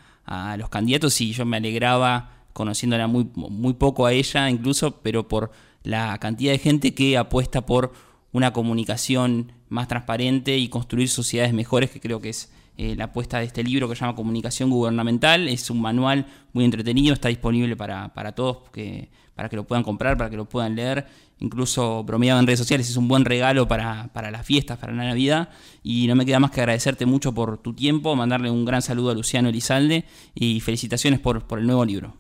los 0.57 0.71
candidatos 0.71 1.21
y 1.21 1.33
yo 1.33 1.45
me 1.45 1.59
alegraba 1.59 2.31
conociéndola 2.55 3.07
muy 3.07 3.75
poco 3.75 4.07
a 4.07 4.13
ella 4.13 4.49
incluso, 4.49 5.03
pero 5.03 5.29
por 5.29 5.51
la 5.83 6.17
cantidad 6.19 6.53
de 6.53 6.59
gente 6.59 6.95
que 6.95 7.19
apuesta 7.19 7.67
por 7.67 7.93
una 8.33 8.53
comunicación 8.53 9.53
más 9.69 9.87
transparente 9.87 10.57
y 10.57 10.69
construir 10.69 11.11
sociedades 11.11 11.53
mejores, 11.53 11.91
que 11.91 12.01
creo 12.01 12.21
que 12.21 12.31
es 12.31 12.51
eh, 12.77 12.97
la 12.97 13.05
apuesta 13.05 13.39
de 13.39 13.45
este 13.45 13.63
libro 13.63 13.89
que 13.89 13.95
se 13.95 14.01
llama 14.01 14.17
Comunicación 14.17 14.69
Gubernamental. 14.69 15.49
Es 15.49 15.71
un 15.71 15.81
manual 15.81 16.27
muy 16.53 16.65
entretenido, 16.65 17.15
está 17.15 17.29
disponible 17.29 17.77
para, 17.77 18.33
todos, 18.35 18.69
que, 18.71 19.11
para 19.35 19.49
que 19.49 19.57
lo 19.57 19.65
puedan 19.65 19.85
comprar, 19.85 20.17
para 20.17 20.29
que 20.29 20.37
lo 20.37 20.47
puedan 20.47 20.75
leer. 20.75 21.07
Incluso 21.39 22.03
bromeado 22.05 22.41
en 22.41 22.47
redes 22.47 22.59
sociales, 22.59 22.89
es 22.89 22.97
un 22.97 23.07
buen 23.07 23.25
regalo 23.25 23.69
para, 23.69 24.11
las 24.31 24.47
fiestas, 24.47 24.79
para 24.79 24.93
la 24.93 25.05
Navidad. 25.05 25.51
Y 25.83 26.07
no 26.09 26.17
me 26.17 26.27
queda 26.27 26.41
más 26.41 26.51
que 26.51 26.61
agradecerte 26.61 27.07
mucho 27.07 27.33
por 27.33 27.59
tu 27.59 27.75
tiempo, 27.75 28.17
mandarle 28.17 28.51
un 28.51 28.65
gran 28.65 28.83
saludo 28.83 29.11
a 29.11 29.15
Luciano 29.15 29.49
Elizalde 29.49 30.05
y 30.35 30.61
felicitaciones 30.61 31.21
por, 31.21 31.47
por 31.47 31.61
el 31.61 31.67
nuevo 31.67 31.85
libro. 31.85 32.15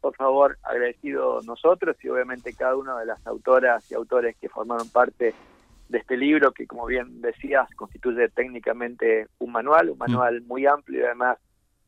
Por 0.00 0.14
favor, 0.16 0.58
agradecido 0.62 1.40
nosotros 1.42 1.96
y 2.02 2.08
obviamente 2.08 2.52
cada 2.54 2.76
una 2.76 2.98
de 2.98 3.06
las 3.06 3.24
autoras 3.26 3.90
y 3.90 3.94
autores 3.94 4.36
que 4.40 4.48
formaron 4.48 4.88
parte 4.88 5.34
de 5.88 5.98
este 5.98 6.16
libro 6.16 6.52
que, 6.52 6.66
como 6.66 6.86
bien 6.86 7.20
decías, 7.20 7.68
constituye 7.74 8.28
técnicamente 8.28 9.26
un 9.38 9.52
manual, 9.52 9.90
un 9.90 9.96
mm. 9.96 9.98
manual 9.98 10.42
muy 10.42 10.66
amplio 10.66 11.00
y 11.00 11.04
además 11.04 11.38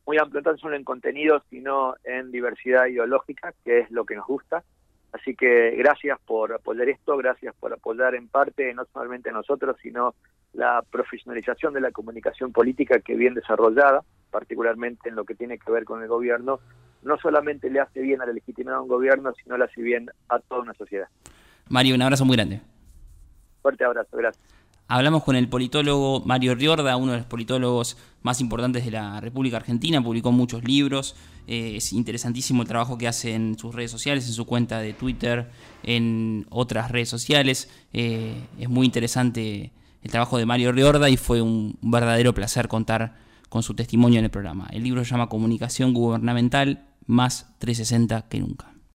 muy 0.05 0.17
amplio 0.17 0.41
no 0.41 0.57
solo 0.57 0.75
en 0.75 0.83
contenido, 0.83 1.43
sino 1.49 1.95
en 2.03 2.31
diversidad 2.31 2.87
ideológica, 2.87 3.53
que 3.63 3.79
es 3.79 3.91
lo 3.91 4.05
que 4.05 4.15
nos 4.15 4.25
gusta. 4.25 4.63
Así 5.13 5.35
que 5.35 5.71
gracias 5.77 6.19
por 6.25 6.53
apoyar 6.53 6.89
esto, 6.89 7.17
gracias 7.17 7.53
por 7.59 7.73
apoyar 7.73 8.15
en 8.15 8.27
parte 8.27 8.73
no 8.73 8.85
solamente 8.93 9.29
a 9.29 9.33
nosotros, 9.33 9.75
sino 9.81 10.15
la 10.53 10.83
profesionalización 10.89 11.73
de 11.73 11.81
la 11.81 11.91
comunicación 11.91 12.51
política 12.51 12.99
que 12.99 13.15
bien 13.15 13.33
desarrollada, 13.33 14.03
particularmente 14.31 15.09
en 15.09 15.15
lo 15.15 15.25
que 15.25 15.35
tiene 15.35 15.57
que 15.57 15.71
ver 15.71 15.83
con 15.83 16.01
el 16.01 16.07
gobierno, 16.07 16.59
no 17.03 17.17
solamente 17.17 17.69
le 17.69 17.79
hace 17.79 17.99
bien 17.99 18.21
a 18.21 18.25
la 18.25 18.33
legitimidad 18.33 18.75
de 18.75 18.81
un 18.81 18.87
gobierno, 18.87 19.33
sino 19.43 19.57
le 19.57 19.65
hace 19.65 19.81
bien 19.81 20.09
a 20.29 20.39
toda 20.39 20.61
una 20.61 20.73
sociedad. 20.73 21.07
Mario, 21.69 21.95
un 21.95 22.01
abrazo 22.01 22.25
muy 22.25 22.35
grande. 22.35 22.61
Fuerte 23.61 23.83
abrazo, 23.85 24.17
gracias. 24.17 24.43
Hablamos 24.87 25.23
con 25.23 25.37
el 25.37 25.47
politólogo 25.47 26.21
Mario 26.25 26.53
Riorda, 26.53 26.97
uno 26.97 27.13
de 27.13 27.19
los 27.19 27.27
politólogos 27.27 27.95
más 28.23 28.41
importantes 28.41 28.83
de 28.83 28.91
la 28.91 29.21
República 29.21 29.55
Argentina, 29.55 30.03
publicó 30.03 30.33
muchos 30.33 30.65
libros, 30.65 31.15
eh, 31.47 31.77
es 31.77 31.93
interesantísimo 31.93 32.61
el 32.61 32.67
trabajo 32.67 32.97
que 32.97 33.07
hace 33.07 33.33
en 33.33 33.57
sus 33.57 33.73
redes 33.73 33.89
sociales, 33.89 34.27
en 34.27 34.33
su 34.33 34.45
cuenta 34.45 34.79
de 34.79 34.91
Twitter, 34.91 35.49
en 35.83 36.45
otras 36.49 36.91
redes 36.91 37.07
sociales, 37.07 37.69
eh, 37.93 38.35
es 38.59 38.67
muy 38.67 38.85
interesante 38.85 39.71
el 40.03 40.11
trabajo 40.11 40.37
de 40.37 40.45
Mario 40.45 40.73
Riorda 40.73 41.09
y 41.09 41.15
fue 41.15 41.41
un 41.41 41.77
verdadero 41.81 42.33
placer 42.33 42.67
contar 42.67 43.15
con 43.47 43.63
su 43.63 43.73
testimonio 43.75 44.19
en 44.19 44.25
el 44.25 44.31
programa. 44.31 44.67
El 44.71 44.83
libro 44.83 45.05
se 45.05 45.11
llama 45.11 45.29
Comunicación 45.29 45.93
Gubernamental 45.93 46.83
más 47.05 47.55
360 47.59 48.27
que 48.27 48.39
nunca. 48.39 48.70